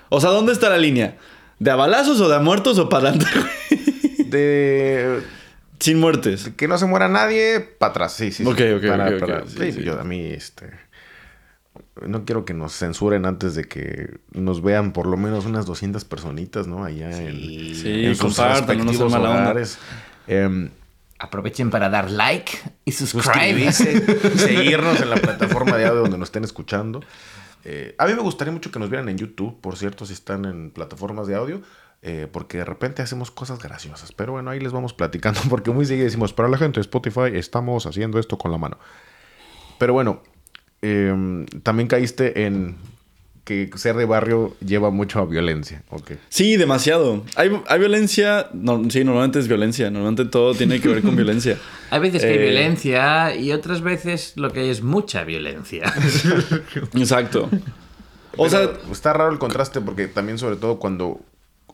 [0.08, 1.16] o sea, ¿dónde está la línea?
[1.58, 4.24] ¿De a balazos o de a muertos o para adelante, güey?
[4.30, 5.20] De
[5.78, 6.50] Sin muertes.
[6.56, 8.44] que no se muera nadie, para atrás, sí, sí.
[8.44, 9.20] Ok, ok, Para- ok, ok.
[9.20, 9.82] para- Sí, sí, sí.
[9.84, 10.70] yo a mí, este...
[12.06, 16.04] No quiero que nos censuren antes de que nos vean por lo menos unas 200
[16.04, 16.84] personitas, ¿no?
[16.84, 18.44] Allá en, Sí, en sus no
[19.16, 19.78] hogares.
[20.26, 20.70] Em,
[21.18, 22.52] Aprovechen para dar like
[22.84, 23.70] y subscribe.
[23.72, 27.00] suscribirse, seguirnos en la plataforma de audio donde nos estén escuchando.
[27.64, 30.44] Eh, a mí me gustaría mucho que nos vieran en YouTube, por cierto, si están
[30.44, 31.62] en plataformas de audio,
[32.02, 34.12] eh, porque de repente hacemos cosas graciosas.
[34.12, 37.30] Pero bueno, ahí les vamos platicando, porque muy seguido decimos, para la gente de Spotify
[37.32, 38.78] estamos haciendo esto con la mano.
[39.78, 40.22] Pero bueno,
[40.82, 42.76] eh, también caíste en
[43.44, 45.82] que ser de barrio lleva mucho a violencia.
[45.90, 46.12] Ok.
[46.28, 47.22] Sí, demasiado.
[47.36, 48.48] Hay, hay violencia.
[48.52, 49.88] No, sí, normalmente es violencia.
[49.88, 51.56] Normalmente todo tiene que ver con violencia.
[51.90, 55.84] Hay veces que hay Eh, violencia y otras veces lo que hay es mucha violencia.
[56.94, 57.48] Exacto.
[58.36, 61.20] O Pero sea, está raro el contraste porque también sobre todo cuando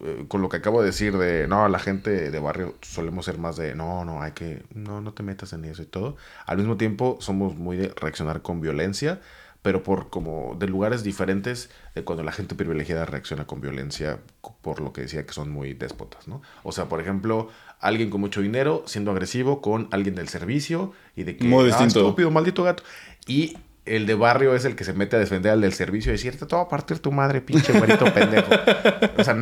[0.03, 3.39] eh, con lo que acabo de decir de no, la gente de barrio solemos ser
[3.39, 6.17] más de no, no, hay que no no te metas en eso y todo.
[6.47, 9.21] Al mismo tiempo somos muy de reaccionar con violencia,
[9.63, 14.19] pero por como de lugares diferentes de cuando la gente privilegiada reacciona con violencia
[14.61, 16.43] por lo que decía que son muy déspotas, ¿no?
[16.65, 17.49] O sea, por ejemplo,
[17.81, 21.85] alguien con mucho dinero siendo agresivo con alguien del servicio y de que Muy "Ah,
[21.85, 22.83] estúpido, maldito gato.
[23.27, 26.15] Y el de barrio es el que se mete a defender al del servicio y
[26.17, 28.49] decir, te voy a partir tu madre, pinche güerito pendejo.
[29.19, 29.37] O sea,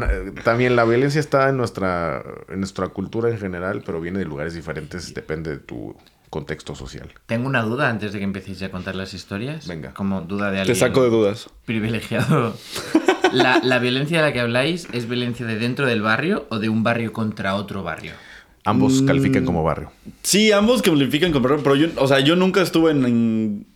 [0.45, 4.55] también la violencia está en nuestra, en nuestra cultura en general, pero viene de lugares
[4.55, 5.95] diferentes, depende de tu
[6.29, 7.13] contexto social.
[7.27, 9.67] Tengo una duda antes de que empecéis a contar las historias.
[9.67, 9.93] Venga.
[9.95, 11.49] Como duda de te alguien saco de dudas.
[11.65, 12.57] privilegiado.
[13.33, 16.69] La, la violencia de la que habláis es violencia de dentro del barrio o de
[16.69, 18.13] un barrio contra otro barrio.
[18.65, 19.07] Ambos Mm.
[19.07, 19.93] califican como barrio.
[20.25, 23.67] Sí, ambos califican con perdón, pero yo, o sea, yo nunca estuve en, en-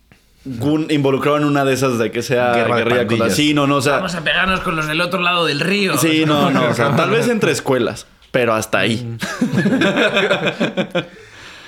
[0.60, 3.36] un- involucrado en una de esas de que sea Guerra guerrilla contra pandillas.
[3.36, 5.96] sí, no, no, o sea, Vamos a pegarnos con los del otro lado del río.
[5.98, 9.16] sí, no, no, o sea, tal vez entre escuelas, pero hasta ahí.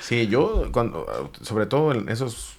[0.01, 2.55] Sí, yo, cuando, sobre todo en esos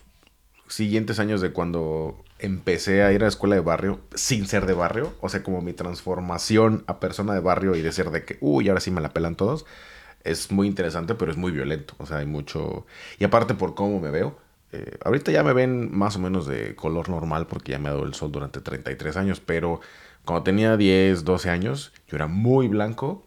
[0.68, 4.74] siguientes años de cuando empecé a ir a la escuela de barrio sin ser de
[4.74, 8.38] barrio, o sea, como mi transformación a persona de barrio y de ser de que,
[8.42, 9.66] uy, ahora sí me la pelan todos,
[10.26, 11.94] es muy interesante, pero es muy violento.
[12.00, 12.86] O sea, hay mucho.
[13.18, 14.38] Y aparte, por cómo me veo,
[14.72, 17.94] eh, ahorita ya me ven más o menos de color normal porque ya me ha
[17.94, 19.80] dado el sol durante 33 años, pero
[20.26, 23.26] cuando tenía 10, 12 años, yo era muy blanco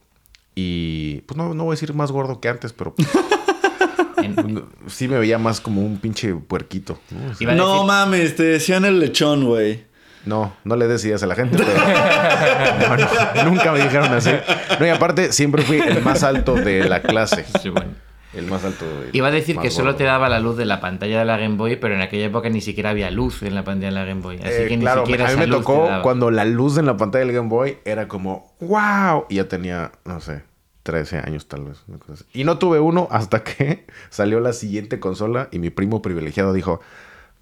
[0.55, 2.95] y, pues no, no voy a decir más gordo que antes, pero
[4.89, 6.99] sí me veía más como un pinche puerquito.
[7.11, 7.31] ¿no?
[7.31, 9.85] O sea, Iba a No decir- mames, te decían el lechón, güey.
[10.27, 11.73] No, no le des ideas a la gente, pero
[13.35, 14.31] no, no, nunca me dijeron así.
[14.79, 17.47] No, y aparte siempre fui el más alto de la clase.
[17.63, 17.93] Sí, bueno.
[18.33, 18.85] El más alto.
[19.03, 19.99] el Iba a decir que solo gordo.
[19.99, 22.49] te daba la luz de la pantalla de la Game Boy, pero en aquella época
[22.49, 24.37] ni siquiera había luz en la pantalla de la Game Boy.
[24.37, 26.97] Así Eh, que ni claro, siquiera a mí me tocó cuando la luz en la
[26.97, 29.27] pantalla del Game Boy era como ¡Wow!
[29.29, 30.43] Y ya tenía, no sé,
[30.85, 31.83] 13 años tal vez.
[31.89, 32.25] una cosa así.
[32.33, 36.81] Y no tuve uno hasta que salió la siguiente consola y mi primo privilegiado dijo: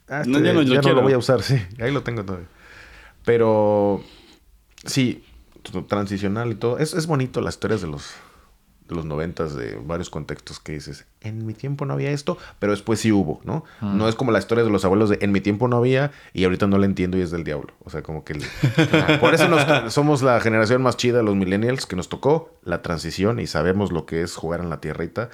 [0.09, 0.97] "Ah, No, este ya no lo ya no quiero".
[0.97, 2.49] lo voy a usar, sí, ahí lo tengo todavía.
[3.27, 4.03] Pero
[4.87, 5.23] sí,
[5.87, 6.79] transicional y todo.
[6.79, 8.15] Es, es bonito las historias de los
[8.89, 12.73] de los noventas de varios contextos que dices, en mi tiempo no había esto, pero
[12.73, 13.65] después sí hubo, ¿no?
[13.81, 16.45] No es como la historia de los abuelos de en mi tiempo no había y
[16.45, 17.73] ahorita no la entiendo y es del diablo.
[17.85, 18.35] O sea, como que...
[18.35, 18.43] el-
[19.21, 23.41] Por eso nos- somos la generación más chida, los millennials, que nos tocó la transición
[23.41, 25.29] y sabemos lo que es jugar en la tierrita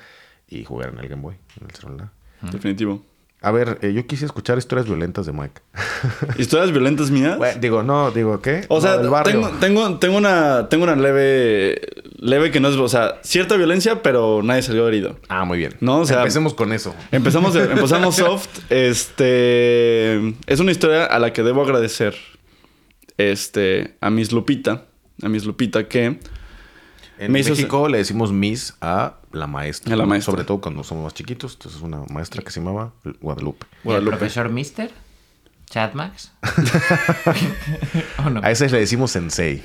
[0.49, 2.11] y jugar en el Game Boy, en el celular.
[2.43, 3.03] Definitivo.
[3.41, 5.61] A ver, eh, yo quise escuchar historias violentas de Mike.
[6.39, 7.37] ¿Historias violentas mías?
[7.37, 8.65] Bueno, digo, no, digo, ¿qué?
[8.69, 9.23] O sea, No,
[9.61, 11.79] tengo, tengo una, tengo una leve,
[12.25, 15.19] leve que no es, o sea, cierta violencia, pero nadie salió herido.
[15.29, 15.75] Ah, muy bien.
[15.81, 16.95] No, o sea- Empecemos con eso.
[17.13, 18.49] Empezamos, empezamos soft.
[18.71, 22.15] Este es una historia a la que debo agradecer,
[23.19, 24.85] este, a Miss Lupita,
[25.23, 26.19] a Miss Lupita que
[27.19, 29.95] En Me hizo- México le decimos Miss a la maestra.
[29.95, 30.33] A la maestra.
[30.33, 31.53] Sobre todo cuando somos más chiquitos.
[31.55, 33.67] Entonces, una maestra que se llamaba Guadalupe.
[33.73, 34.17] ¿Y el Guadalupe.
[34.17, 34.91] profesor Mister?
[35.75, 36.31] ¿Chad Max?
[38.25, 38.41] ¿O no?
[38.45, 39.61] A ese le decimos Sensei.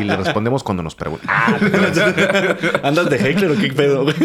[0.00, 1.28] y le respondemos cuando nos preguntan.
[1.30, 1.56] Ah,
[2.82, 4.16] andas de heckler o qué pedo, güey?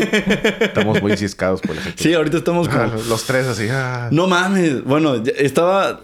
[0.60, 2.02] estamos muy ciscados por el ejemplo.
[2.02, 3.67] Sí, ahorita estamos como Ah, Los tres así.
[3.69, 4.08] ah.
[4.10, 4.84] No mames.
[4.84, 6.02] Bueno, estaba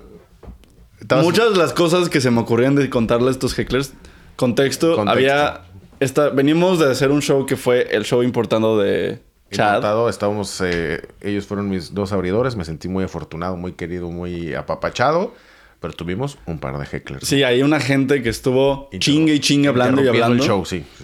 [1.01, 3.93] Estabas- muchas de las cosas que se me ocurrían de contarle a estos hecklers.
[4.35, 5.11] Contexto, Contexto.
[5.11, 5.61] había
[5.99, 11.45] esta venimos de hacer un show que fue el show importando de Estábamos, eh, ellos
[11.45, 15.33] fueron mis dos abridores, me sentí muy afortunado, muy querido, muy apapachado,
[15.79, 17.27] pero tuvimos un par de hecklers.
[17.27, 20.43] Sí, hay una gente que estuvo Interrum- chingue y chingue hablando y hablando.
[20.43, 20.85] el show, sí.
[20.97, 21.03] sí.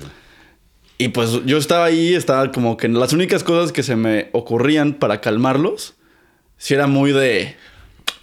[0.97, 4.93] Y pues yo estaba ahí, estaba como que las únicas cosas que se me ocurrían
[4.93, 5.95] para calmarlos,
[6.57, 7.55] si era muy de...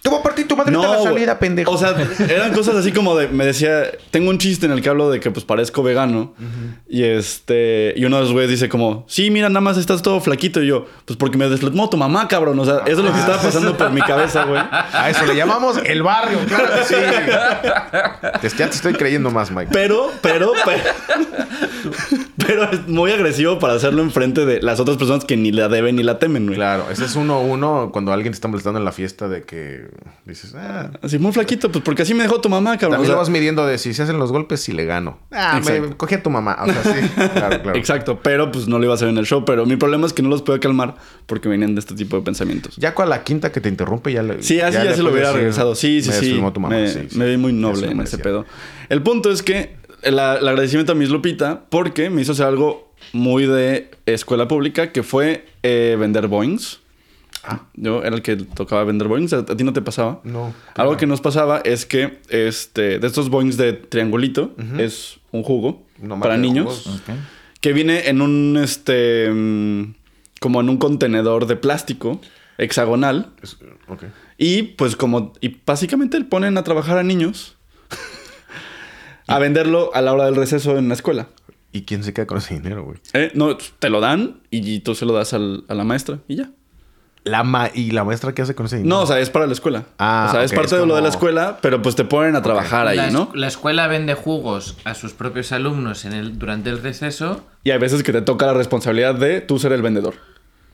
[0.03, 1.03] Te voy a partir tu madre la güey.
[1.03, 1.71] salida, pendejo.
[1.71, 1.95] O sea,
[2.29, 3.29] eran cosas así como de.
[3.29, 3.83] Me decía.
[4.11, 6.33] Tengo un chiste en el que hablo de que pues parezco vegano.
[6.89, 7.93] Y este.
[7.95, 9.05] Y uno de los güeyes dice como.
[9.07, 10.61] Sí, mira, nada más estás todo flaquito.
[10.61, 10.87] Y yo.
[11.05, 12.59] Pues porque me desplomó tu mamá, cabrón.
[12.59, 14.61] O sea, eso es lo que estaba pasando por mi cabeza, güey.
[14.61, 16.95] A eso le llamamos el barrio, claro que sí.
[18.41, 19.69] Te- ya te estoy creyendo más, Mike.
[19.71, 20.83] Pero, pero, pero.
[22.37, 25.95] Pero es muy agresivo para hacerlo enfrente de las otras personas que ni la deben
[25.95, 26.55] ni la temen, güey.
[26.55, 29.87] Claro, ese es uno uno cuando alguien te está molestando en la fiesta de que
[30.25, 32.91] dices, ah, Así muy flaquito, pues porque así me dejó tu mamá, cabrón.
[32.91, 35.19] también O sea, lo vas midiendo de si se hacen los golpes, si le gano.
[35.31, 36.57] Ah, me cogí a tu mamá.
[36.61, 37.77] O sea, sí, claro, claro.
[37.77, 39.45] Exacto, pero pues no lo iba a hacer en el show.
[39.45, 42.23] Pero mi problema es que no los puedo calmar porque venían de este tipo de
[42.23, 42.75] pensamientos.
[42.77, 44.41] Ya con la quinta que te interrumpe, ya le.
[44.41, 45.75] Sí, así ya, se lo hubiera regresado.
[45.75, 46.41] Sí, sí, me sí.
[46.53, 46.75] tu mamá.
[46.75, 47.17] me, sí, sí.
[47.17, 48.45] me vi muy noble en ese pedo.
[48.89, 52.93] El punto es que el, el agradecimiento a Miss Lupita porque me hizo hacer algo
[53.11, 56.79] muy de escuela pública que fue eh, vender boings.
[57.45, 57.63] Ah.
[57.73, 59.33] Yo era el que tocaba vender boings.
[59.33, 60.21] ¿A, a ti no te pasaba?
[60.23, 60.53] No.
[60.75, 65.83] Algo que nos pasaba es que este, de estos boings de triangulito es un jugo
[66.21, 66.89] para niños
[67.59, 69.93] que viene en un este mm,
[70.39, 72.19] como en un contenedor de plástico
[72.57, 74.03] hexagonal Es- ok.
[74.37, 77.55] y pues como y básicamente ponen a trabajar a niños
[79.27, 81.27] a venderlo a la hora del receso en la escuela.
[81.71, 82.97] ¿Y quién se queda con ese dinero, güey?
[83.13, 86.35] Eh, No, te lo dan y tú se lo das al- a la maestra y
[86.35, 86.49] ya.
[87.25, 88.95] La ma ¿Y la maestra qué hace con ese dinero?
[88.97, 89.85] No, o sea, es para la escuela.
[89.97, 91.95] Ah, o sea, es ok, parte es de lo de la como- escuela, pero pues
[91.95, 93.31] te ponen a trabajar la, ahí, es- ¿no?
[93.33, 97.41] la escuela vende jugos a sus propios alumnos en el, durante el receso.
[97.63, 100.15] Y hay veces que te toca la responsabilidad de tú ser el vendedor.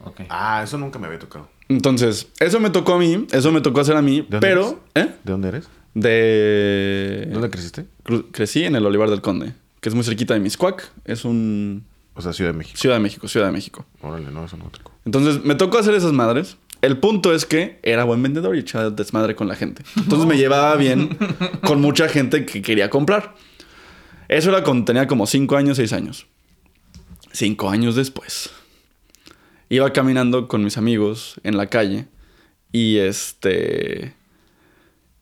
[0.03, 0.21] Ok.
[0.29, 1.49] Ah, eso nunca me había tocado.
[1.67, 5.07] Entonces, eso me tocó a mí, eso me tocó hacer a mí, dónde pero, ¿eh?
[5.23, 5.69] ¿De dónde eres?
[5.93, 7.27] De...
[7.31, 7.85] ¿Dónde creciste?
[8.31, 10.91] Crecí en el Olivar del Conde, que es muy cerquita de Miscuac.
[11.05, 11.85] Es un...
[12.15, 12.77] O sea, Ciudad de México.
[12.77, 13.85] Ciudad de México, Ciudad de México.
[14.01, 14.69] Órale, no, eso no.
[15.05, 16.57] Entonces, me tocó hacer esas madres.
[16.81, 19.83] El punto es que era buen vendedor y echaba desmadre con la gente.
[19.95, 21.17] Entonces, me llevaba bien
[21.65, 23.35] con mucha gente que quería comprar.
[24.27, 26.27] Eso era cuando tenía como 5 años, 6 años.
[27.31, 28.49] Cinco años después.
[29.69, 32.07] Iba caminando con mis amigos en la calle
[32.71, 34.13] y este...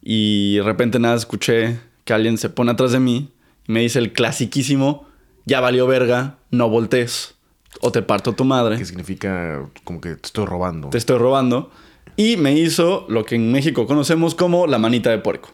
[0.01, 3.31] Y de repente nada, escuché que alguien se pone atrás de mí
[3.67, 5.07] y me dice el clasiquísimo,
[5.45, 7.35] ya valió verga, no voltees
[7.81, 10.89] o te parto tu madre, Que significa como que te estoy robando.
[10.89, 11.71] te estoy robando.
[12.15, 15.53] Y me hizo lo que en México conocemos como la manita de puerco.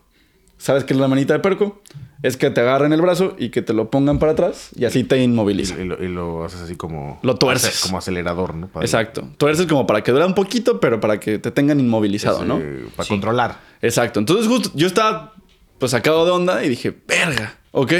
[0.57, 1.81] ¿Sabes qué es la manita de puerco?
[2.23, 5.03] Es que te agarren el brazo y que te lo pongan para atrás y así
[5.03, 5.79] te Y, inmoviliza.
[5.79, 7.19] y lo, y lo haces así como...
[7.21, 7.81] Lo tuerces.
[7.81, 8.67] Como acelerador, ¿no?
[8.69, 9.27] Para- Exacto.
[9.37, 12.45] Tú eres como para que duela un poquito, pero para que te tengan inmovilizado, ese-
[12.47, 12.61] ¿no?
[12.95, 13.59] Para controlar.
[13.81, 14.19] Exacto.
[14.19, 15.33] Entonces, justo yo estaba
[15.77, 17.91] pues sacado de onda y dije, verga, ok,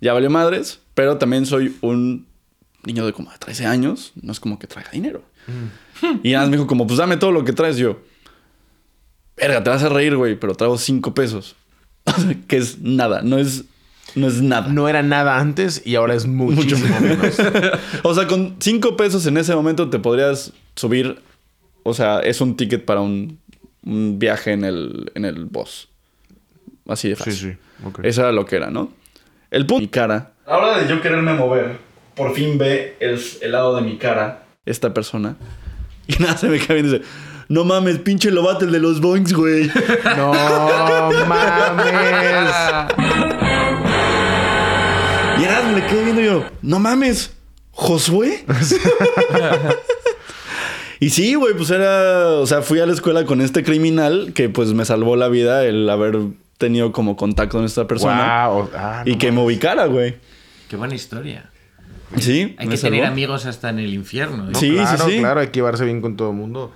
[0.00, 2.26] ya valió madres, pero también soy un
[2.84, 5.22] niño de como 13 años, no es como que traiga dinero.
[6.22, 7.78] Y nada más me dijo, como, pues dame todo lo que traes.
[7.78, 7.96] Yo,
[9.36, 11.56] verga, te vas a reír, güey, pero traigo 5 pesos.
[12.48, 13.64] que es nada, no es,
[14.14, 14.68] no es nada.
[14.68, 17.38] No era nada antes y ahora es muchísimo menos.
[18.02, 21.20] O sea, con 5 pesos en ese momento te podrías subir.
[21.82, 23.38] O sea, es un ticket para un,
[23.84, 25.88] un viaje en el, en el bus.
[26.86, 27.34] Así de sí, fácil.
[27.52, 27.86] sí.
[27.86, 28.00] ok.
[28.04, 28.92] Eso era lo que era, ¿no?
[29.50, 29.82] El punto.
[29.82, 30.32] Mi cara.
[30.46, 31.78] Ahora de yo quererme mover
[32.14, 35.36] por fin ve el, el lado de mi cara esta persona.
[36.10, 37.10] Y nada, se me cae viendo y dice,
[37.48, 39.70] no mames, pinche Lobato, el de los boings, güey.
[40.16, 40.32] No
[41.26, 42.54] mames.
[45.40, 47.32] Y ahora me le quedé viendo y yo, no mames,
[47.70, 48.44] ¿Josué?
[51.00, 54.48] y sí, güey, pues era, o sea, fui a la escuela con este criminal que
[54.48, 56.18] pues me salvó la vida el haber
[56.58, 58.48] tenido como contacto con esta persona.
[58.48, 60.16] Guau, ah, y no que me ubicara, güey.
[60.68, 61.50] Qué buena historia.
[62.16, 63.12] Sí, Hay que tener salvó.
[63.12, 64.48] amigos hasta en el infierno.
[64.48, 64.52] ¿eh?
[64.52, 65.18] No, Sí, sí, sí.
[65.20, 66.72] Claro, hay que llevarse bien con todo el mundo.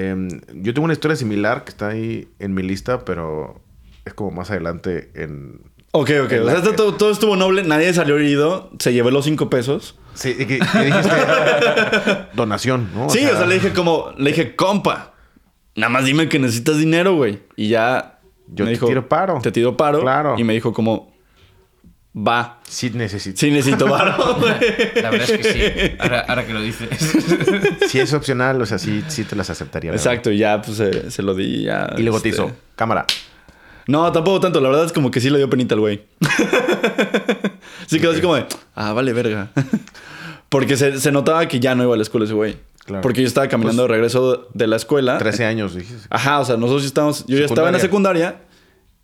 [0.00, 3.60] Eh, yo tengo una historia similar que está ahí en mi lista, pero
[4.04, 5.60] es como más adelante en...
[5.90, 6.32] Ok, ok.
[6.32, 9.50] En O sea, que- todo, todo estuvo noble, nadie salió herido, se llevó los cinco
[9.50, 9.98] pesos.
[10.14, 11.10] Sí, que, que dijiste
[12.34, 13.08] donación, ¿no?
[13.10, 15.14] sí, o sea, le dije como, le dije, compa,
[15.74, 17.40] nada más dime que necesitas dinero, güey.
[17.56, 19.40] Y ya Yo me te tiro paro.
[19.42, 20.00] Te tiro paro.
[20.00, 20.36] Claro.
[20.38, 21.12] Y me dijo como,
[22.26, 22.58] va.
[22.68, 23.38] Sí necesito.
[23.38, 24.00] Sí necesito güey.
[25.02, 25.96] La verdad es que sí.
[25.98, 26.88] Ahora, ahora que lo dices.
[27.88, 29.92] Si es opcional, o sea, sí, sí te las aceptaría.
[29.92, 31.92] Exacto, y ya pues se, se lo di y ya.
[31.96, 33.06] Y luego te este, hizo, cámara.
[33.86, 34.60] No, tampoco tanto.
[34.60, 36.02] La verdad es como que sí le dio penita al güey.
[37.86, 39.50] sí quedó así como de, ah, vale, verga.
[40.50, 42.56] Porque se, se notaba que ya no iba a la escuela ese güey.
[42.84, 43.02] Claro.
[43.02, 45.18] Porque yo estaba caminando de regreso de la escuela.
[45.18, 46.06] 13 años, dijiste.
[46.08, 47.26] Ajá, o sea, nosotros ya estábamos.
[47.26, 48.42] Yo ya estaba en la secundaria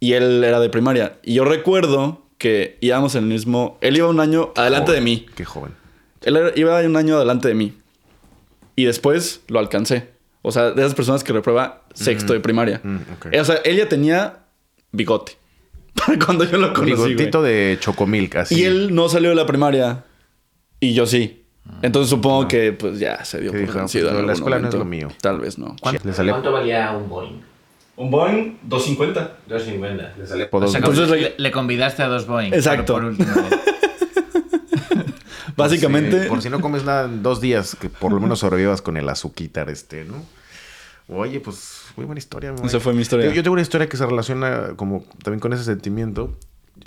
[0.00, 1.18] y él era de primaria.
[1.22, 3.78] Y yo recuerdo que íbamos en el mismo.
[3.80, 5.26] Él iba un año adelante Joven, de mí.
[5.34, 5.72] Qué joven.
[6.22, 7.74] Él iba un año adelante de mí.
[8.76, 10.10] Y después lo alcancé.
[10.42, 12.80] O sea, de esas personas que reprueba sexto de primaria.
[12.82, 13.26] Mm, ok.
[13.40, 14.40] O sea, él ya tenía
[14.92, 15.38] bigote.
[16.24, 16.94] Cuando yo lo conocí.
[16.94, 17.14] güey.
[17.14, 18.60] Bigotito de chocomilk, así.
[18.60, 20.04] Y él no salió de la primaria.
[20.80, 21.44] Y yo sí.
[21.80, 24.10] Entonces supongo que pues ya se dio por vencido.
[24.10, 25.08] pues, en la escuela no es lo mío.
[25.20, 25.76] Tal vez no.
[26.04, 27.40] Le sale valía un Boeing?
[27.96, 29.38] Un Boeing 250.
[29.46, 30.14] 250.
[30.18, 32.52] Le sale por dos- O sea, Entonces, le, convidaste a dos Boeing.
[32.52, 32.94] Exacto.
[32.94, 33.28] Por, vez.
[35.56, 36.26] Básicamente.
[36.26, 39.08] Por si no comes nada en dos días, que por lo menos sobrevivas con el
[39.08, 40.24] azuquitar este, ¿no?
[41.08, 42.52] Oye, pues, muy buena historia.
[42.52, 43.26] muy Esa fue mi historia.
[43.26, 46.36] Yo, yo tengo una historia que se relaciona como también con ese sentimiento.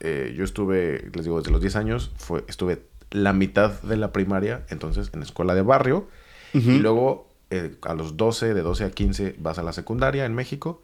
[0.01, 4.11] Eh, yo estuve, les digo, desde los 10 años, fue, estuve la mitad de la
[4.11, 6.07] primaria, entonces, en escuela de barrio.
[6.53, 10.33] Y luego, eh, a los 12, de 12 a 15, vas a la secundaria en
[10.33, 10.81] México,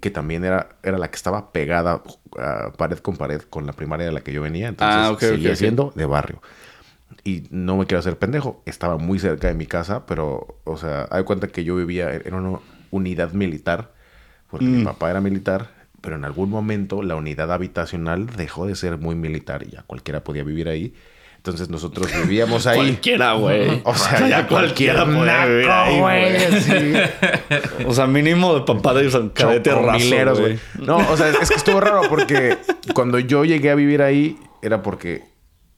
[0.00, 2.02] que también era, era la que estaba pegada
[2.38, 4.68] ah, pared con pared con la primaria de la que yo venía.
[4.68, 6.42] Entonces, Ah, seguía siendo de barrio.
[7.24, 8.62] Y no me quiero hacer pendejo.
[8.66, 12.26] Estaba muy cerca de mi casa, pero, o sea, hay cuenta que yo vivía en
[12.28, 13.92] en una unidad militar,
[14.48, 14.84] porque mi Mm.
[14.84, 15.70] papá era militar,
[16.00, 20.24] pero en algún momento la unidad habitacional dejó de ser muy militar y ya cualquiera
[20.24, 20.94] podía vivir ahí.
[21.44, 22.78] Entonces nosotros vivíamos ahí.
[22.78, 23.82] Cualquiera, güey.
[23.84, 26.60] O sea, ya cualquiera puede puede güey.
[26.62, 26.94] sí.
[27.86, 30.58] O sea, mínimo de papá de San cadete raso, güey.
[30.78, 32.56] No, o sea, es que estuvo raro porque
[32.94, 35.24] cuando yo llegué a vivir ahí era porque,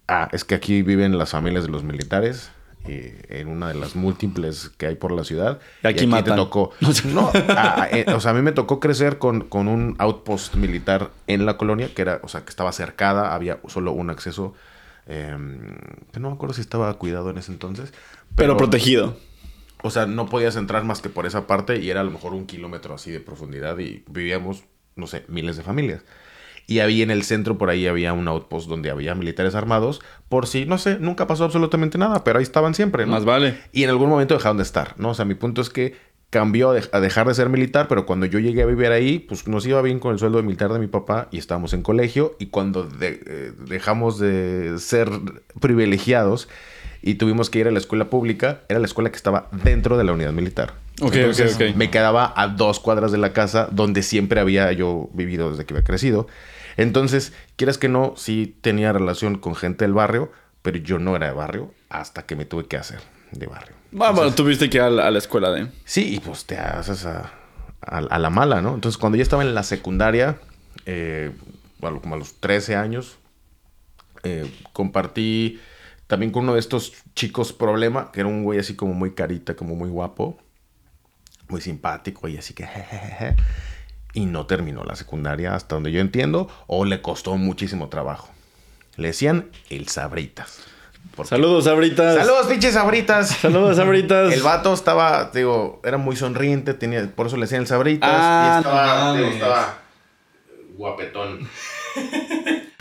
[0.07, 2.53] ah, es que aquí viven las familias de los militares
[2.87, 5.59] y en una de las múltiples que hay por la ciudad.
[5.83, 6.37] Y aquí te matan.
[6.37, 6.75] tocó.
[7.07, 7.33] No,
[7.91, 11.57] eh, o sea, a mí me tocó crecer con, con un outpost militar en la
[11.57, 14.55] colonia que era, o sea, que estaba cercada, había solo un acceso.
[15.07, 15.37] Eh,
[16.13, 17.93] que no me acuerdo si estaba cuidado en ese entonces.
[18.35, 19.17] Pero protegido.
[19.83, 22.33] O sea, no podías entrar más que por esa parte y era a lo mejor
[22.33, 24.65] un kilómetro así de profundidad y vivíamos,
[24.97, 26.03] no sé, miles de familias.
[26.67, 30.03] Y ahí en el centro, por ahí había un outpost donde había militares armados.
[30.29, 33.13] Por si, no sé, nunca pasó absolutamente nada, pero ahí estaban siempre, ¿no?
[33.13, 33.61] Más vale.
[33.73, 35.11] Y en algún momento dejaron de estar, ¿no?
[35.11, 35.95] O sea, mi punto es que
[36.31, 39.65] cambió a dejar de ser militar, pero cuando yo llegué a vivir ahí, pues nos
[39.67, 42.37] iba bien con el sueldo de militar de mi papá y estábamos en colegio.
[42.39, 45.09] Y cuando de- eh, dejamos de ser
[45.61, 46.49] privilegiados
[47.03, 50.05] y tuvimos que ir a la escuela pública, era la escuela que estaba dentro de
[50.05, 50.75] la unidad militar.
[51.01, 51.77] Ok, Entonces, ok, ok.
[51.77, 55.75] Me quedaba a dos cuadras de la casa donde siempre había yo vivido desde que
[55.75, 56.27] había crecido.
[56.77, 61.27] Entonces, quieras que no, sí tenía relación con gente del barrio, pero yo no era
[61.29, 62.99] de barrio hasta que me tuve que hacer
[63.33, 63.76] de barrio.
[63.99, 65.69] Ah, bueno, tuviste que ir a la, a la escuela de.
[65.85, 67.33] Sí, y pues te haces a,
[67.81, 68.75] a- a la mala, ¿no?
[68.75, 70.39] Entonces, cuando yo estaba en la secundaria,
[70.85, 71.33] eh,
[71.79, 73.17] bueno, como a los 13 años,
[74.23, 75.61] eh, compartí
[76.07, 79.57] también con uno de estos chicos problema, que era un güey así como muy carita,
[79.57, 80.39] como muy guapo,
[81.49, 83.37] muy simpático y así que jejeje.
[84.13, 88.29] Y no terminó la secundaria hasta donde yo entiendo, o le costó muchísimo trabajo.
[88.97, 90.61] Le decían el Sabritas.
[91.15, 92.17] Porque- Saludos, Sabritas.
[92.17, 93.29] ¡Saludos, pinches Sabritas!
[93.29, 94.33] Saludos, Sabritas.
[94.33, 98.11] El vato estaba, digo, era muy sonriente, tenía, por eso le decían el sabritas.
[98.13, 99.79] Ah, y estaba, no digo, estaba
[100.77, 101.49] guapetón.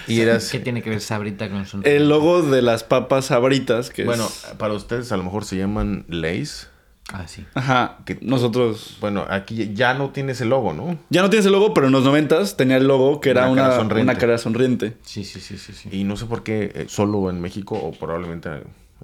[0.08, 0.50] y eras.
[0.52, 1.82] ¿Qué tiene que ver Sabrita con su...
[1.84, 4.54] El logo de las papas Sabritas, que Bueno, es...
[4.58, 6.70] para ustedes a lo mejor se llaman Lays.
[7.14, 7.46] Ah, sí.
[7.54, 7.98] Ajá.
[8.06, 8.98] Que- Nosotros.
[9.00, 10.98] Bueno, aquí ya no tiene ese logo, ¿no?
[11.10, 13.62] Ya no tienes el logo, pero en los noventas tenía el logo que era Una
[13.62, 14.12] cara una, sonriente.
[14.12, 14.98] una cara sonriente.
[15.04, 15.74] Sí, sí, sí, sí.
[15.74, 15.90] sí.
[15.92, 18.50] Y no sé por qué, eh, solo en México o probablemente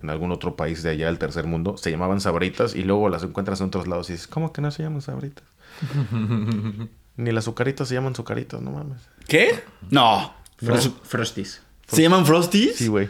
[0.01, 3.23] en algún otro país de allá del tercer mundo, se llamaban sabritas y luego las
[3.23, 5.43] encuentras en otros lados y dices, ¿cómo que no se llaman sabritas?
[7.17, 9.01] Ni las azucaritas se llaman azucaritas, no mames.
[9.27, 9.63] ¿Qué?
[9.89, 10.33] No.
[10.59, 11.61] Fro- Frosties.
[11.87, 12.75] ¿Se llaman Frosties?
[12.77, 13.09] Sí, güey.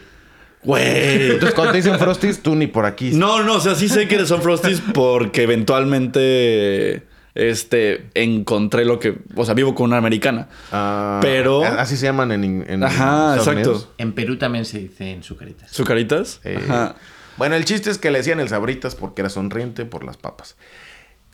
[0.64, 1.32] Güey.
[1.32, 3.10] Entonces cuando te dicen Frosties, tú ni por aquí.
[3.12, 7.02] No, no, o sea, sí sé que son Frosties porque eventualmente
[7.34, 10.48] este encontré lo que, o sea, vivo con una americana.
[10.70, 13.50] Ah, Pero- Así se llaman en, en Ajá, exacto.
[13.52, 13.88] Unidos.
[13.98, 15.70] En Perú también se dice en sucaritas.
[15.70, 16.40] ¿Sucaritas?
[16.44, 16.94] Eh, Ajá.
[17.38, 20.56] Bueno, el chiste es que le decían el sabritas porque era sonriente por las papas.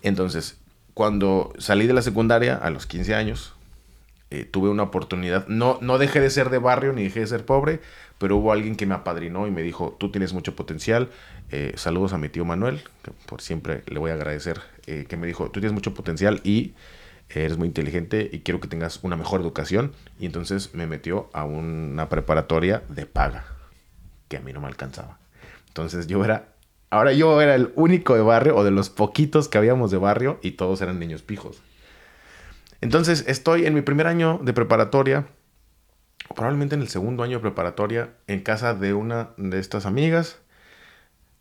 [0.02, 0.56] Entonces,
[0.94, 3.52] cuando salí de la secundaria a los 15 años,
[4.30, 5.46] eh, tuve una oportunidad.
[5.48, 7.80] No, no dejé de ser de barrio ni dejé de ser pobre,
[8.18, 11.08] pero hubo alguien que me apadrinó y me dijo, tú tienes mucho potencial.
[11.50, 15.16] Eh, saludos a mi tío Manuel, que por siempre le voy a agradecer, eh, que
[15.16, 16.74] me dijo, tú tienes mucho potencial y
[17.30, 19.92] eres muy inteligente y quiero que tengas una mejor educación.
[20.18, 23.44] Y entonces me metió a una preparatoria de paga,
[24.28, 25.18] que a mí no me alcanzaba.
[25.68, 26.48] Entonces yo era,
[26.90, 30.38] ahora yo era el único de barrio o de los poquitos que habíamos de barrio
[30.42, 31.62] y todos eran niños pijos.
[32.80, 35.26] Entonces estoy en mi primer año de preparatoria,
[36.28, 40.38] o probablemente en el segundo año de preparatoria, en casa de una de estas amigas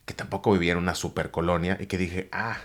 [0.06, 2.58] que tampoco vivía en una super colonia y que dije, ah,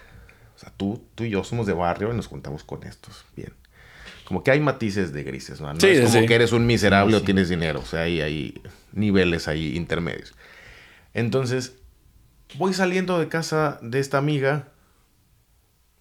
[0.55, 3.25] o sea, tú, tú y yo somos de barrio y nos juntamos con estos.
[3.37, 3.53] Bien.
[4.25, 5.73] Como que hay matices de grises, ¿no?
[5.75, 6.27] No Sí, es sí, como sí.
[6.27, 7.81] que eres un miserable o tienes dinero.
[7.81, 8.63] O sea, hay, hay
[8.93, 10.35] niveles ahí intermedios.
[11.15, 11.75] Entonces,
[12.55, 14.69] voy saliendo de casa de esta amiga,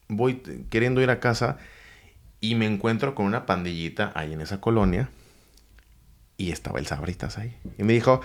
[0.07, 0.35] voy
[0.69, 1.57] queriendo ir a casa
[2.41, 5.09] y me encuentro con una pandillita ahí en esa colonia
[6.37, 7.55] y estaba el Sabritas ahí.
[7.77, 8.21] Y me dijo,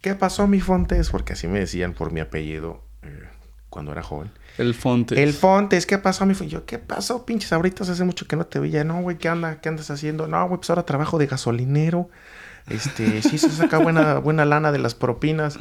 [0.00, 1.10] ¿qué pasó mi Fontes?
[1.10, 3.28] Porque así me decían por mi apellido eh,
[3.68, 4.30] cuando era joven.
[4.56, 5.18] El Fontes.
[5.18, 6.52] El Fontes, ¿qué pasó mi Fontes?
[6.52, 7.88] Yo, ¿qué pasó, pinches Sabritas?
[7.88, 8.84] Hace mucho que no te veía.
[8.84, 9.60] No, güey, ¿qué anda?
[9.60, 10.28] ¿Qué andas haciendo?
[10.28, 12.08] No, güey, pues ahora trabajo de gasolinero.
[12.68, 15.58] Este, sí se saca buena, buena lana de las propinas.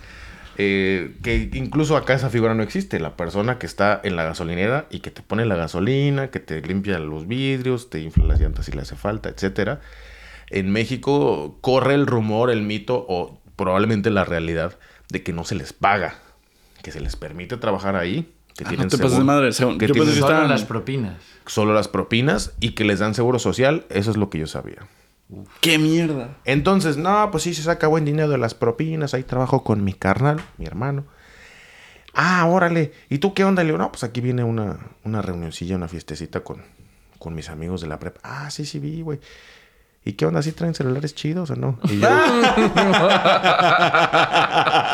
[0.61, 2.99] Eh, que incluso acá esa figura no existe.
[2.99, 6.61] La persona que está en la gasolinera y que te pone la gasolina, que te
[6.61, 9.79] limpia los vidrios, te infla las llantas si le hace falta, etcétera.
[10.49, 14.77] En México corre el rumor, el mito o probablemente la realidad
[15.09, 16.15] de que no se les paga,
[16.83, 19.51] que se les permite trabajar ahí, que Ah, tienen no te pases de madre.
[19.53, 21.15] según- que Yo pensé tienen que Solo estaban- las propinas.
[21.45, 24.79] solo las propinas y que les dan seguro social, eso es lo que yo sabía.
[25.61, 26.37] ¡Qué mierda!
[26.45, 29.93] Entonces, no, pues sí se saca buen dinero de las propinas, ahí trabajo con mi
[29.93, 31.05] carnal, mi hermano.
[32.13, 33.61] Ah, órale, ¿y tú qué onda?
[33.63, 36.63] Le digo, no, pues aquí viene una, una reunioncilla, una fiestecita con,
[37.19, 38.19] con mis amigos de la prepa.
[38.23, 39.19] Ah, sí, sí vi, güey.
[40.03, 40.41] ¿Y qué onda?
[40.41, 41.77] ¿Sí traen celulares chidos o no?
[41.83, 42.09] Y yo,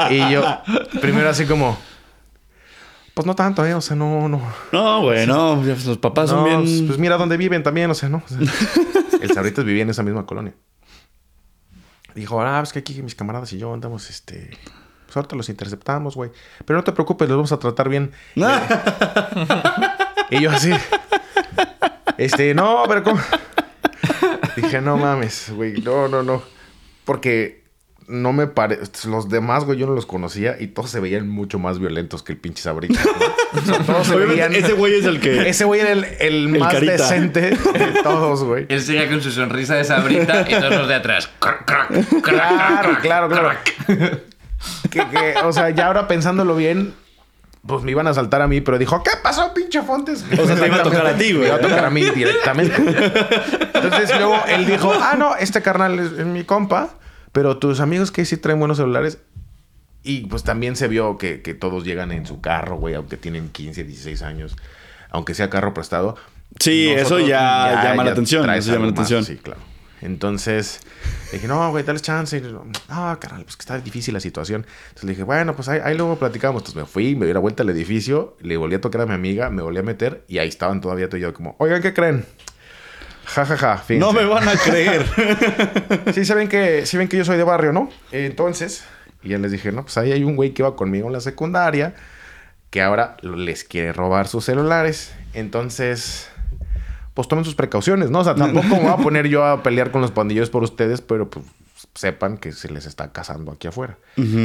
[0.10, 0.44] y yo
[1.00, 1.78] primero así como,
[3.14, 3.74] pues no tanto, ¿eh?
[3.76, 4.42] O sea, no, no.
[4.72, 5.64] No, güey, no.
[5.64, 6.62] Los papás son bien.
[6.62, 8.24] pues, pues mira dónde viven también, o sea, ¿no?
[8.26, 8.40] O sea,
[9.26, 10.54] el Sabritas vivía en esa misma colonia.
[12.16, 14.58] Dijo, ah, es que aquí mis camaradas y yo andamos, este...
[15.06, 16.32] Pues ahorita los interceptamos, güey.
[16.66, 18.12] Pero no te preocupes, los vamos a tratar bien.
[20.32, 20.72] Y yo así...
[22.18, 23.22] Este, no, pero ¿cómo?
[24.56, 25.82] Dije, no mames, güey.
[25.82, 26.42] No, no, no.
[27.04, 27.65] Porque
[28.08, 29.08] no me parece...
[29.08, 32.34] Los demás, güey, yo no los conocía y todos se veían mucho más violentos que
[32.34, 33.06] el pinche Sabritas.
[33.06, 33.60] ¿no?
[33.60, 34.54] O sea, todos se veían...
[34.54, 35.50] ese güey es el que.
[35.50, 36.92] Ese güey era el, el El más carita.
[36.94, 38.66] decente de todos, güey.
[38.70, 41.30] Él seguía con su sonrisa de sabrita y todos los de atrás.
[41.40, 43.50] Crac, crac, crac, Claro, crac, claro, claro.
[44.90, 46.94] Que, que, o sea, ya ahora pensándolo bien,
[47.68, 50.24] pues me iban a saltar a mí, pero dijo, ¿qué pasó, pinche Fontes?
[50.40, 51.42] O sea, te iba a tocar a ti, güey.
[51.42, 52.76] Me iba a tocar a mí directamente.
[53.74, 56.90] Entonces luego él dijo, ah, no, este carnal es, es mi compa,
[57.36, 59.18] pero tus amigos que sí traen buenos celulares.
[60.04, 63.50] Y pues también se vio que, que todos llegan en su carro, güey, aunque tienen
[63.50, 64.56] 15, 16 años,
[65.10, 66.16] aunque sea carro prestado.
[66.62, 69.26] Sí, eso ya llama la atención, eso llama la más, atención.
[69.26, 69.60] Sí, claro.
[70.02, 70.80] Entonces
[71.34, 72.40] dije, no, güey, dale chance.
[72.40, 74.66] No, carnal, pues que está difícil la situación.
[74.88, 76.62] Entonces le dije, bueno, pues ahí, ahí luego platicamos.
[76.62, 79.14] Entonces me fui, me di la vuelta al edificio, le volví a tocar a mi
[79.14, 81.94] amiga, me volví a meter y ahí estaban todavía tú y yo como, oigan, ¿qué
[81.94, 82.26] creen?
[83.26, 83.78] Ja, ja, ja.
[83.78, 84.00] fíjense.
[84.00, 85.06] No me van a creer.
[86.14, 87.90] Sí, se ven que, sí ven que yo soy de barrio, ¿no?
[88.12, 88.86] Entonces,
[89.24, 91.20] y ya les dije, no, pues ahí hay un güey que iba conmigo en la
[91.20, 91.96] secundaria
[92.70, 95.14] que ahora les quiere robar sus celulares.
[95.34, 96.30] Entonces,
[97.14, 98.20] pues tomen sus precauciones, ¿no?
[98.20, 101.02] O sea, tampoco me voy a poner yo a pelear con los pandilleros por ustedes,
[101.02, 101.46] pero pues
[101.94, 103.98] sepan que se les está cazando aquí afuera.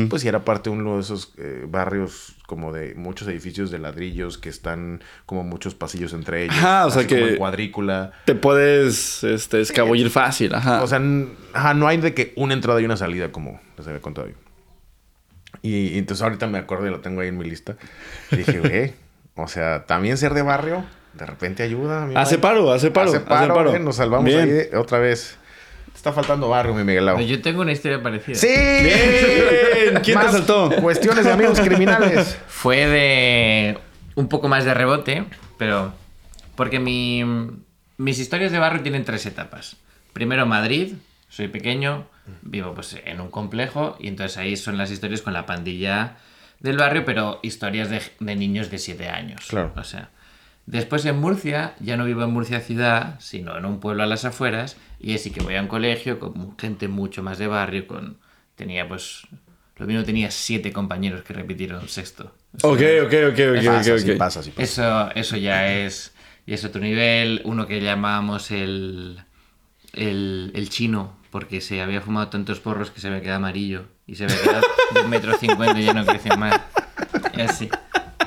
[0.09, 3.78] Pues si era parte de uno de esos eh, barrios como de muchos edificios de
[3.78, 6.57] ladrillos que están como muchos pasillos entre ellos.
[6.57, 8.12] Ajá, o sea así como que- en cuadrícula.
[8.24, 10.82] Te puedes este, escabullir fácil, ajá.
[10.82, 11.01] O sea,
[11.55, 14.34] ajá, no hay de que una entrada y una salida como les había contado yo.
[15.62, 17.76] Y, y entonces ahorita me acuerdo y lo tengo ahí en mi lista.
[18.30, 18.95] Y dije, güey,
[19.34, 20.84] O sea, también ser de barrio,
[21.14, 22.09] de repente ayuda.
[22.14, 23.09] Hace paro, hace paro.
[23.11, 23.74] Hace hace paro, paro.
[23.74, 24.41] eh, Nos salvamos Bien.
[24.41, 25.36] ahí de- otra vez.
[26.01, 27.20] Está faltando barrio, mi Miguel Lau.
[27.20, 28.34] Yo tengo una historia parecida.
[28.34, 28.48] ¡Sí!
[28.48, 30.01] Bien.
[30.03, 30.70] ¿Quién te Más saltó?
[30.80, 32.38] Cuestiones de amigos criminales.
[32.48, 33.78] Fue de
[34.14, 35.26] un poco más de rebote,
[35.59, 35.92] pero
[36.57, 37.22] porque mi,
[37.98, 39.76] mis historias de barrio tienen tres etapas.
[40.14, 40.94] Primero Madrid,
[41.28, 42.07] soy pequeño,
[42.40, 46.16] vivo pues en un complejo y entonces ahí son las historias con la pandilla
[46.61, 49.44] del barrio, pero historias de, de niños de 7 años.
[49.51, 49.74] Claro.
[49.76, 50.09] O sea,
[50.66, 54.24] después en Murcia, ya no vivo en Murcia ciudad, sino en un pueblo a las
[54.24, 57.86] afueras y ahí sí que voy a un colegio con gente mucho más de barrio,
[57.86, 58.18] con
[58.56, 59.26] tenía pues
[59.76, 62.34] lo mismo tenía siete compañeros que repitieron sexto.
[62.52, 63.82] O sea, Ok, ok, ok, ok, pasa,
[64.18, 64.62] pasa, sí pasa.
[64.62, 66.12] eso, eso ya es,
[66.46, 67.40] ya es otro nivel.
[67.44, 69.22] Uno que llamábamos el,
[69.94, 74.16] el, el chino, porque se había fumado tantos porros que se había quedado amarillo y
[74.16, 76.61] se había quedado de un metro cincuenta y ya no creció más.
[77.34, 77.70] Y así.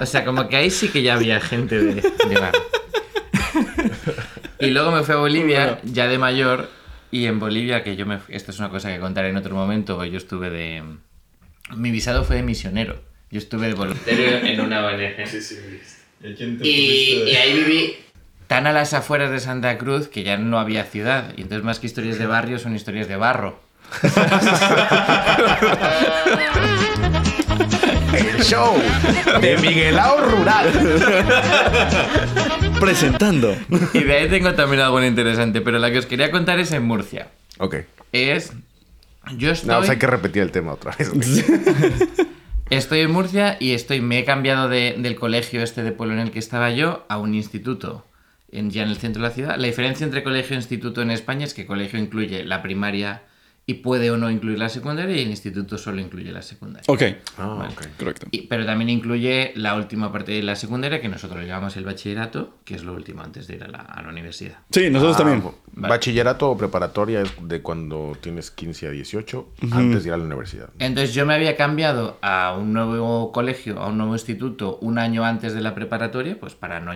[0.04, 2.52] O sea, como que ahí sí que ya había gente de, de bar.
[4.60, 6.70] Y luego me fui a Bolivia, ya de mayor,
[7.10, 8.20] y en Bolivia, que yo me...
[8.28, 10.84] Esto es una cosa que contaré en otro momento, yo estuve de...
[11.76, 13.02] Mi visado fue de misionero.
[13.32, 15.24] Yo estuve de voluntario en una ONG.
[16.62, 17.96] Y, y ahí viví
[18.48, 21.34] tan a las afueras de Santa Cruz que ya no había ciudad.
[21.38, 23.62] Y entonces más que historias de barrio son historias de barro.
[28.14, 28.76] El show
[29.42, 30.72] de Miguel Lau Rural.
[32.80, 33.56] Presentando.
[33.94, 36.84] Y de ahí tengo también algo interesante, pero la que os quería contar es en
[36.84, 37.30] Murcia.
[37.60, 37.76] Ok.
[38.12, 38.54] Es...
[39.38, 41.10] Yo estoy, No, pues hay que repetir el tema otra vez.
[42.70, 46.20] estoy en Murcia y estoy, me he cambiado de- del colegio este de pueblo en
[46.22, 48.06] el que estaba yo a un instituto
[48.52, 49.56] en, ya en el centro de la ciudad.
[49.58, 53.22] La diferencia entre colegio e instituto en España es que colegio incluye la primaria
[53.66, 56.84] y puede o no incluir la secundaria y el instituto solo incluye la secundaria.
[56.88, 57.02] Ok,
[57.38, 57.82] Ah, ok.
[57.98, 58.28] correcto.
[58.30, 61.86] Y- pero también incluye la última parte de la secundaria, que nosotros le llamamos el
[61.86, 64.58] bachillerato, que es lo último antes de ir a la, a la universidad.
[64.70, 65.44] Sí, nosotros Ah, también.
[65.76, 70.26] Bachillerato o preparatoria es de cuando tienes 15 a 18, antes de ir a la
[70.26, 70.70] universidad.
[70.80, 75.24] Entonces yo me había cambiado a un nuevo colegio, a un nuevo instituto, un año
[75.24, 76.92] antes de la preparatoria, pues para no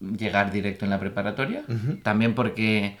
[0.00, 1.64] llegar directo en la preparatoria.
[2.04, 2.96] También porque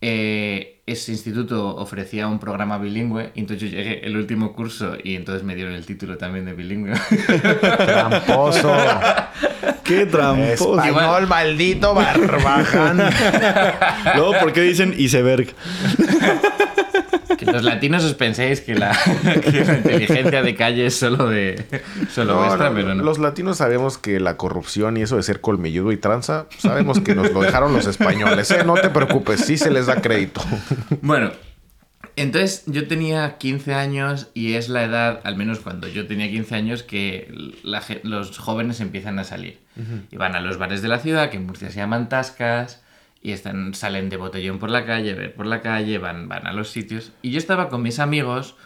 [0.00, 5.16] eh, ese instituto ofrecía un programa bilingüe, y entonces yo llegué el último curso y
[5.16, 6.94] entonces me dieron el título también de bilingüe.
[7.76, 8.72] Tramposo.
[9.82, 10.80] Qué tramposo.
[10.80, 12.98] Español, maldito barbaján.
[14.16, 15.48] Luego, ¿por qué dicen iceberg?
[17.36, 18.96] que los latinos os penséis que la,
[19.42, 21.64] que la inteligencia de calle es solo de
[22.10, 23.02] solo No, vuestra, no, pero no.
[23.02, 27.14] Los latinos sabemos que la corrupción y eso de ser colmilludo y tranza, sabemos que
[27.14, 28.50] nos lo dejaron los españoles.
[28.50, 28.64] ¿eh?
[28.64, 30.40] No te preocupes, sí se les da crédito.
[31.02, 31.30] Bueno,
[32.16, 36.54] entonces yo tenía 15 años y es la edad, al menos cuando yo tenía 15
[36.54, 37.32] años, que
[37.62, 39.60] la los jóvenes empiezan a salir.
[40.10, 42.82] Y van a los bares de la ciudad, que en Murcia se llaman tascas,
[43.22, 46.52] y están, salen de botellón por la calle, ver por la calle, van, van a
[46.52, 47.12] los sitios.
[47.22, 48.56] Y yo estaba con mis amigos,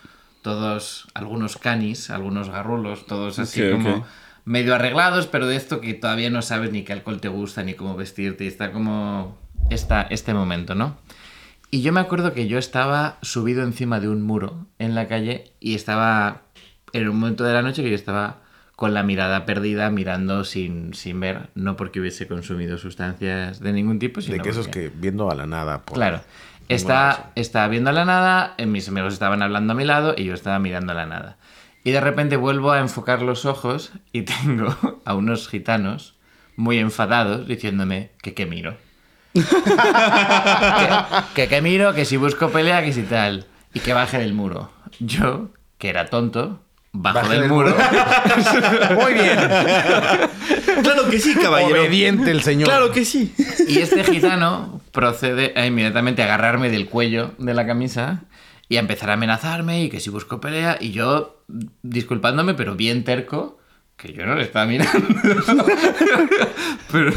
[0.42, 4.04] todos, algunos canis, algunos garrulos, todos así como
[4.44, 7.74] medio arreglados, pero de esto que todavía no sabes ni qué alcohol te gusta, ni
[7.74, 9.38] cómo vestirte, y está como
[9.70, 10.96] esta, este momento, ¿no?
[11.70, 15.52] Y yo me acuerdo que yo estaba subido encima de un muro en la calle
[15.60, 16.42] y estaba
[16.92, 18.42] en un momento de la noche que yo estaba
[18.80, 23.98] con la mirada perdida, mirando sin, sin ver, no porque hubiese consumido sustancias de ningún
[23.98, 25.82] tipo, sino De que esos porque- que viendo a la nada.
[25.82, 26.22] por- Claro.
[26.70, 30.24] Está, estaba viendo a la nada, eh, mis amigos estaban hablando a mi lado y
[30.24, 31.36] yo estaba mirando a la nada.
[31.84, 34.74] Y de repente vuelvo a enfocar los ojos y tengo
[35.04, 36.14] a unos gitanos
[36.56, 38.78] muy enfadados diciéndome que qué miro.
[41.34, 43.46] que qué miro, que si busco pelea, que si tal.
[43.74, 44.70] Y que baje del muro.
[45.00, 46.62] Yo, que era tonto,
[46.92, 47.74] bajo del, del muro.
[49.00, 49.38] Muy bien.
[50.82, 51.80] Claro que sí, caballero.
[51.80, 52.68] Obediente el señor.
[52.68, 53.34] Claro que sí.
[53.68, 58.22] Y este gitano procede a inmediatamente a agarrarme del cuello de la camisa
[58.68, 60.78] y a empezar a amenazarme y que si busco pelea.
[60.80, 61.42] Y yo,
[61.82, 63.58] disculpándome, pero bien terco,
[63.96, 64.92] que yo no le estaba mirando.
[66.92, 67.12] pero.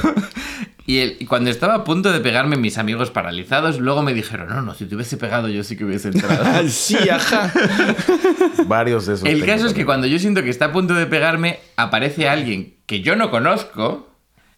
[0.86, 4.74] Y, cuando estaba a punto de pegarme, mis amigos paralizados, luego me dijeron: No, no,
[4.74, 6.44] si te hubiese pegado, yo sí que hubiese entrado.
[6.46, 7.54] Ah, sí, ajá.
[8.68, 9.28] Varios de esos.
[9.28, 12.76] El caso es que cuando yo siento que está a punto de pegarme, aparece alguien
[12.86, 14.10] que yo no conozco,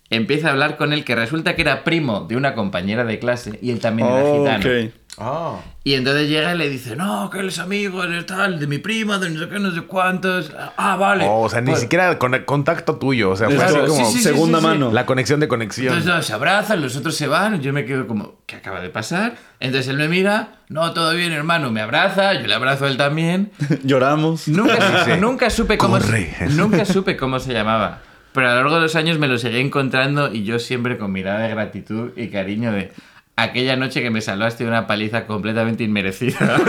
[0.09, 3.59] empieza a hablar con él, que resulta que era primo de una compañera de clase
[3.61, 4.59] y él también era gitano.
[4.59, 4.93] ok.
[5.17, 5.59] Ah.
[5.83, 8.79] Y entonces llega y le dice, no, que él es amigo de tal, de mi
[8.79, 10.51] prima, de no sé qué, no sé cuántos.
[10.77, 11.25] Ah, vale.
[11.27, 13.29] Oh, o sea, ni Pues- siquiera con contacto tuyo.
[13.31, 14.69] O sea, fue así como sí, sí, segunda sí, sí.
[14.71, 14.91] mano.
[14.91, 15.87] la conexión de conexión.
[15.93, 18.89] Entonces no, se abrazan, los otros se van, yo me quedo como, ¿qué acaba de
[18.89, 19.35] pasar?
[19.59, 22.97] Entonces él me mira, no, todo bien, hermano, me abraza, yo le abrazo a él
[22.97, 23.51] también.
[23.83, 24.47] Lloramos.
[24.47, 25.19] Nunca, Sí, sí.
[25.21, 26.33] nunca supe cómo Corre.
[26.51, 28.01] nunca supe cómo se llamaba.
[28.33, 31.13] Pero a lo largo de los años me lo seguí encontrando y yo siempre con
[31.13, 32.91] mirada de gratitud y cariño de
[33.35, 36.57] aquella noche que me salvaste de una paliza completamente inmerecida.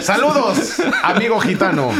[0.00, 1.90] ¡Saludos, amigo gitano!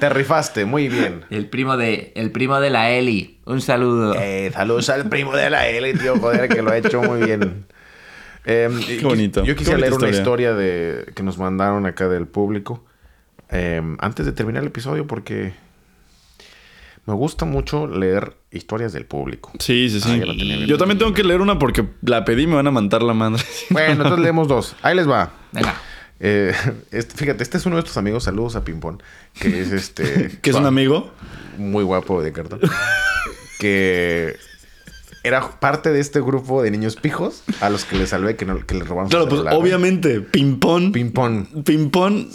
[0.00, 1.24] Te rifaste, muy bien.
[1.30, 3.38] El primo de, el primo de la Eli.
[3.44, 4.14] Un saludo.
[4.18, 7.66] Eh, saludos al primo de la L, tío, joder, que lo ha hecho muy bien.
[8.44, 9.44] Eh, Qué bonito.
[9.44, 10.50] Yo quisiera leer una historia.
[10.50, 12.84] historia de, que nos mandaron acá del público.
[13.50, 15.52] eh, antes de terminar el episodio, porque
[17.08, 19.50] me gusta mucho leer historias del público.
[19.60, 20.20] Sí, sí, sí.
[20.22, 20.66] Ah, bien.
[20.66, 23.14] Yo también tengo que leer una porque la pedí y me van a mandar la
[23.14, 23.42] madre.
[23.70, 24.76] Bueno, entonces leemos dos.
[24.82, 25.32] Ahí les va.
[25.52, 25.74] Venga.
[26.20, 26.52] Eh,
[26.90, 29.02] este- fíjate, este es uno de estos amigos, saludos a Pimpón,
[29.40, 30.38] que es este...
[30.42, 31.10] que es un amigo.
[31.56, 32.60] muy guapo de cartón.
[33.58, 34.36] que
[35.24, 38.66] era parte de este grupo de niños pijos a los que le salvé que, no,
[38.66, 40.20] que le robaron Claro, pues obviamente.
[40.20, 40.92] Ping-pong.
[40.92, 42.26] Ping-pong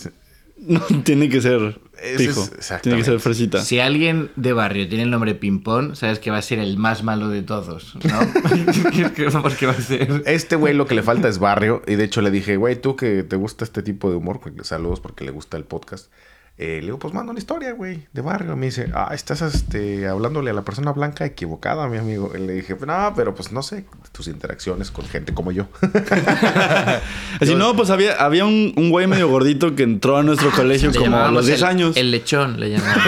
[0.57, 1.79] no tiene que ser
[2.17, 2.41] pijo.
[2.43, 2.81] es- exactamente.
[2.81, 3.61] Tiene que ser fresita.
[3.61, 7.03] Si alguien de barrio tiene el nombre Pimpón, sabes que va a ser el más
[7.03, 8.01] malo de todos, ¿no?
[9.41, 10.23] Porque va a ser...
[10.25, 11.81] Este güey lo que le falta es barrio.
[11.87, 14.63] Y de hecho le dije, güey, tú que te gusta este tipo de humor, porque-
[14.63, 16.11] saludos porque le gusta el podcast.
[16.55, 18.55] Eh, le digo, pues manda una historia, güey, de barrio.
[18.55, 22.31] Me dice, ah, estás este, hablándole a la persona blanca equivocada, mi amigo.
[22.35, 25.65] Y le dije, no, pero pues no sé, tus interacciones con gente como yo.
[27.41, 30.91] Así no, pues había, había un, un güey medio gordito que entró a nuestro colegio
[30.91, 31.97] Le como a los 10 el- años.
[31.97, 33.03] El lechón le llamábamos.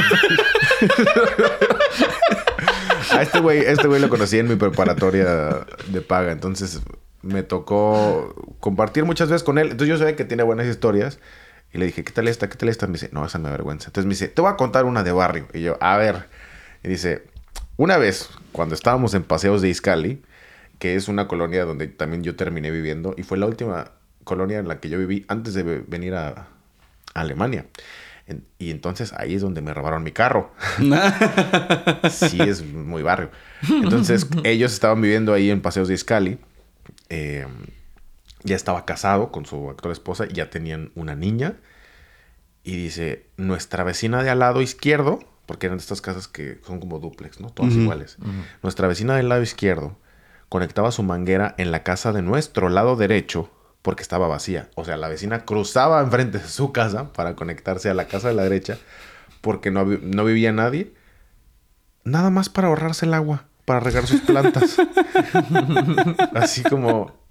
[3.12, 6.82] A este güey, este güey lo conocí en mi preparatoria de paga, entonces
[7.22, 9.66] me tocó compartir muchas veces con él.
[9.72, 11.20] Entonces yo sabía que tiene buenas historias
[11.76, 12.50] y le dije, ¿qué tal esta?
[12.50, 12.88] ¿Qué tal esta?
[12.88, 13.88] Me dice, no, esa me vergüenza.
[13.90, 15.48] Entonces me dice, te voy a contar una de barrio.
[15.54, 16.26] Y yo, a ver.
[16.84, 17.24] Y dice,
[17.78, 20.22] una vez, cuando estábamos en Paseos de Izcali,
[20.80, 23.92] que es una colonia donde también yo terminé viviendo y fue la última
[24.24, 26.48] colonia en la que yo viví antes de ve- venir a, a
[27.14, 27.66] Alemania.
[28.28, 30.52] En- y entonces ahí es donde me robaron mi carro.
[32.10, 33.30] sí, es muy barrio.
[33.70, 36.38] Entonces, ellos estaban viviendo ahí en Paseos de Izcali.
[37.10, 37.46] Eh,
[38.44, 41.56] ya estaba casado con su actual esposa y ya tenían una niña.
[42.64, 46.80] Y dice, nuestra vecina de al lado izquierdo, porque eran de estas casas que son
[46.80, 47.50] como duplex, ¿no?
[47.50, 48.18] Todas iguales.
[48.64, 49.98] Nuestra vecina del lado izquierdo
[50.50, 54.70] conectaba su manguera en la casa de nuestro lado derecho porque estaba vacía.
[54.74, 58.34] O sea, la vecina cruzaba enfrente de su casa para conectarse a la casa de
[58.34, 58.80] la derecha
[59.42, 60.94] porque no, no vivía nadie.
[62.04, 64.78] Nada más para ahorrarse el agua, para regar sus plantas.
[66.34, 67.25] Así como...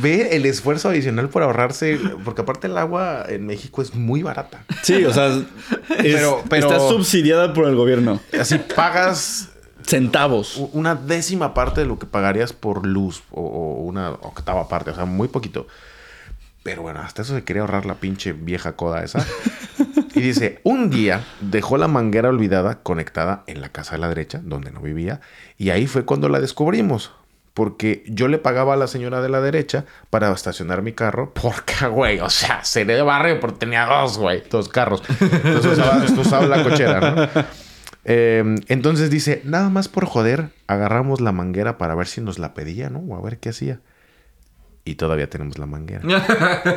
[0.00, 4.64] Ve el esfuerzo adicional por ahorrarse, porque aparte el agua en México es muy barata.
[4.82, 5.44] Sí, o sea, es-
[6.02, 8.20] Pero- pero- está subsidiada por el gobierno.
[8.38, 9.48] Así pagas
[9.84, 10.56] Centavos.
[10.72, 14.94] una décima parte de lo que pagarías por luz o, o una octava parte, o
[14.94, 15.66] sea, muy poquito.
[16.62, 19.24] Pero bueno, hasta eso se quería ahorrar la pinche vieja coda esa.
[20.14, 24.40] Y dice, un día dejó la manguera olvidada conectada en la casa de la derecha,
[24.42, 25.20] donde no vivía,
[25.58, 27.12] y ahí fue cuando la descubrimos.
[27.56, 31.32] Porque yo le pagaba a la señora de la derecha para estacionar mi carro.
[31.42, 35.02] Porque, güey, o sea, seré de barrio porque tenía dos, güey, dos carros.
[35.08, 37.44] Entonces usaba, usaba la cochera, ¿no?
[38.04, 42.52] Eh, entonces dice, nada más por joder, agarramos la manguera para ver si nos la
[42.52, 42.98] pedía, ¿no?
[42.98, 43.80] O a ver qué hacía.
[44.84, 46.02] Y todavía tenemos la manguera.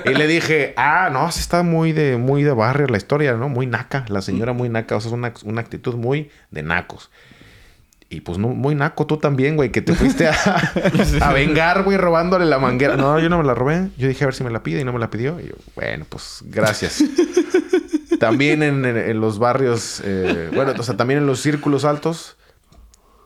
[0.05, 3.49] y le dije, ah, no, sí está muy de, muy de barrio la historia, ¿no?
[3.49, 7.11] Muy naca, la señora muy naca, o sea, es una, una actitud muy de nacos.
[8.11, 10.33] Y pues no, muy naco tú también, güey, que te fuiste a,
[11.21, 12.97] a vengar, güey, robándole la manguera.
[12.97, 13.89] No, yo no me la robé.
[13.97, 15.39] Yo dije a ver si me la pide y no me la pidió.
[15.39, 17.03] Y yo, bueno, pues gracias.
[18.19, 22.35] También en, en- en los barrios, eh, bueno, o sea, también en los círculos altos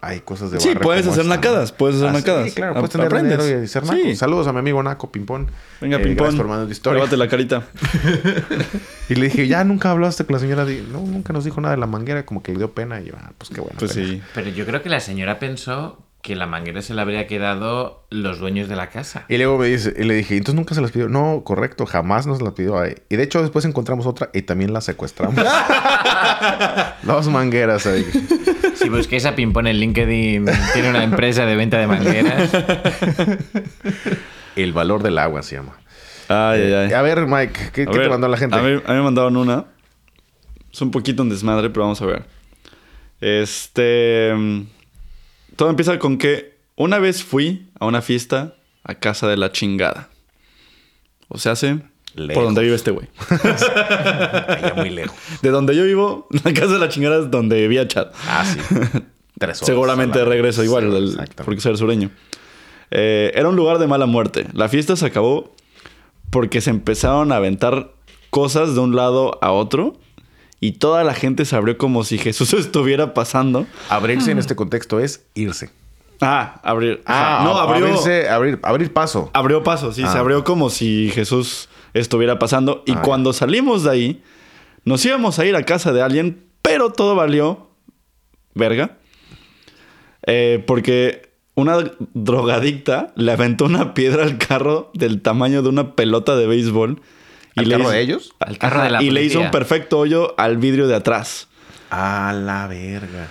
[0.05, 2.45] hay cosas de Sí, puedes hacer esta, nacadas, puedes hacer Ah, nacadas.
[2.49, 3.39] Sí, claro, puedes tener aprendes.
[3.45, 3.95] dinero y ser naco.
[4.03, 4.15] Sí.
[4.15, 5.47] Saludos a mi amigo Naco Pimpón.
[5.81, 6.35] Venga, Eh, ping Gracias
[6.65, 6.99] tu historia.
[6.99, 7.63] Pruébate la carita.
[9.09, 10.65] Y le dije, ya nunca hablaste con la señora.
[10.91, 13.01] No, nunca nos dijo nada de la manguera, como que le dio pena.
[13.01, 13.75] Y yo, ah, pues qué bueno.
[13.77, 14.07] Pues pena.
[14.07, 14.21] sí.
[14.33, 18.39] Pero yo creo que la señora pensó que la manguera se la habría quedado los
[18.39, 19.25] dueños de la casa.
[19.27, 21.09] Y luego me dice, y le dije, entonces nunca se las pidió.
[21.09, 22.79] No, correcto, jamás nos la pidió.
[22.79, 22.95] ahí.
[23.09, 25.35] Y de hecho, después encontramos otra y también la secuestramos.
[27.03, 28.05] Dos mangueras ahí.
[28.83, 32.51] Si busquéis a Pimpón en LinkedIn, tiene una empresa de venta de mangueras.
[34.55, 35.77] El valor del agua se llama.
[36.27, 36.93] Ay, ay, ay.
[36.93, 38.55] A ver, Mike, ¿qué, te mandó la gente?
[38.55, 39.65] A mí, a mí me mandaron una.
[40.71, 42.25] Es un poquito un desmadre, pero vamos a ver.
[43.21, 44.33] Este.
[44.35, 44.61] mm,
[45.55, 50.09] Todo empieza con que una vez fui a una fiesta a casa de la chingada.
[51.29, 51.79] O sea, hace
[52.15, 52.33] Lejos.
[52.35, 53.07] por donde vive este güey.
[53.29, 55.15] Allá muy lejos.
[55.41, 58.07] De donde yo vivo, la casa de la chingada es donde vivía Chad.
[58.27, 58.59] Ah, sí.
[59.39, 59.65] Tres horas.
[59.65, 61.43] Seguramente de regreso igual, Sí, el- exactamente.
[61.43, 62.11] porque soy sureño.
[62.91, 64.47] Eh, era un lugar de mala muerte.
[64.53, 65.55] La fiesta se acabó
[66.29, 67.91] porque se empezaron a aventar
[68.29, 69.97] cosas de un lado a otro
[70.59, 73.65] y toda la gente se abrió como si Jesús estuviera pasando.
[73.89, 75.71] Abrirse en este contexto es irse.
[76.21, 77.01] Ah, abrir.
[77.05, 77.43] Ah, ajá.
[77.43, 77.85] no, ab- abrió.
[77.87, 79.29] abrirse, abrir, abrir paso.
[79.33, 80.19] Abrió paso, sí, se Ah.
[80.19, 82.83] abrió como si Jesús estuviera pasando.
[82.85, 84.23] Y Ah, cuando salimos de ahí,
[84.85, 87.69] nos íbamos a ir a casa de alguien, pero todo valió
[88.55, 88.97] verga.
[90.25, 91.77] Eh, porque una
[92.13, 97.01] drogadicta le aventó una piedra al carro del tamaño de una pelota de béisbol.
[97.55, 98.33] ¿Al le carro hizo- de ellos?
[98.39, 101.47] Al carro de la y le hizo un perfecto hoyo al vidrio de atrás.
[101.91, 103.29] A la verga.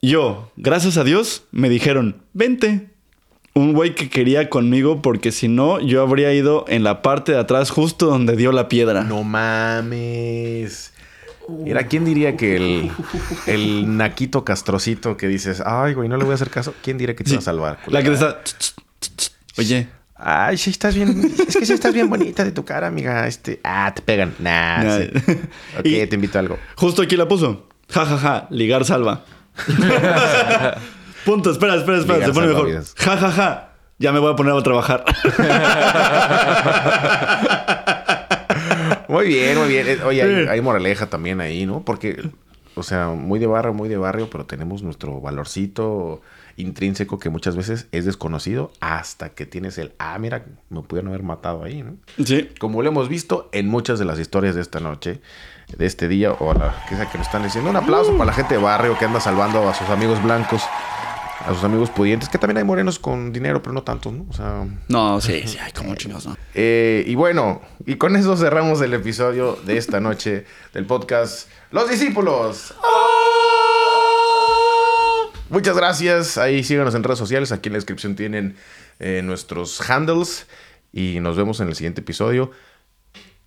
[0.00, 2.90] Yo, gracias a Dios, me dijeron, vente.
[3.54, 7.38] Un güey que quería conmigo porque si no, yo habría ido en la parte de
[7.38, 9.04] atrás justo donde dio la piedra.
[9.04, 10.92] No mames.
[11.48, 12.90] Mira, ¿quién diría que el,
[13.46, 16.74] el naquito castrocito que dices, ay, güey, no le voy a hacer caso?
[16.82, 17.36] ¿Quién diría que te Sí.
[17.36, 17.78] va a salvar?
[17.86, 18.40] La que está...
[19.58, 19.86] Oye,
[20.16, 21.32] Ay, sí estás bien.
[21.46, 23.26] Es que sí estás bien bonita de tu cara, amiga.
[23.28, 24.34] Este, ah, te pegan.
[24.38, 24.98] Nah, Nah.
[24.98, 25.10] sí.
[25.78, 26.58] Ok, Y- te invito a algo.
[26.76, 27.68] justo aquí la puso.
[27.90, 29.24] Ja, ja, ja, ligar salva.
[31.24, 32.84] Punto, espera, espera, espera, se pone mejor.
[32.96, 33.70] Ja, ja, ja.
[33.98, 35.04] Ya me voy a poner a trabajar.
[39.08, 39.86] Muy bien, muy bien.
[39.86, 41.84] Eh, Oye, hay, hay moraleja también ahí, ¿no?
[41.84, 42.30] Porque,
[42.74, 46.20] o sea, muy de barrio, muy de barrio, pero tenemos nuestro valorcito
[46.56, 51.22] intrínseco que muchas veces es desconocido hasta que tienes el, ah, mira, me pudieron haber
[51.22, 51.96] matado ahí, ¿no?
[52.24, 52.50] Sí.
[52.58, 55.20] Como lo hemos visto en muchas de las historias de esta noche,
[55.76, 57.70] de este día, o a la que sea que nos están diciendo.
[57.70, 60.62] Un aplauso para la gente de barrio que anda salvando a sus amigos blancos,
[61.46, 64.26] a sus amigos pudientes, que también hay morenos con dinero, pero no tantos, ¿no?
[64.30, 66.36] O sea, No, sí, sí, hay como chingados, ¿no?
[66.54, 71.88] eh, y bueno, y con eso cerramos el episodio de esta noche del podcast Los
[71.90, 72.74] Discípulos.
[75.50, 76.38] Muchas gracias.
[76.38, 77.52] Ahí síganos en redes sociales.
[77.52, 78.56] Aquí en la descripción tienen
[78.98, 80.46] eh, nuestros handles.
[80.92, 82.50] Y nos vemos en el siguiente episodio.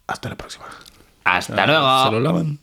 [0.05, 0.65] Hasta la próxima.
[1.23, 2.05] Hasta luego.
[2.05, 2.59] Se lo lavan.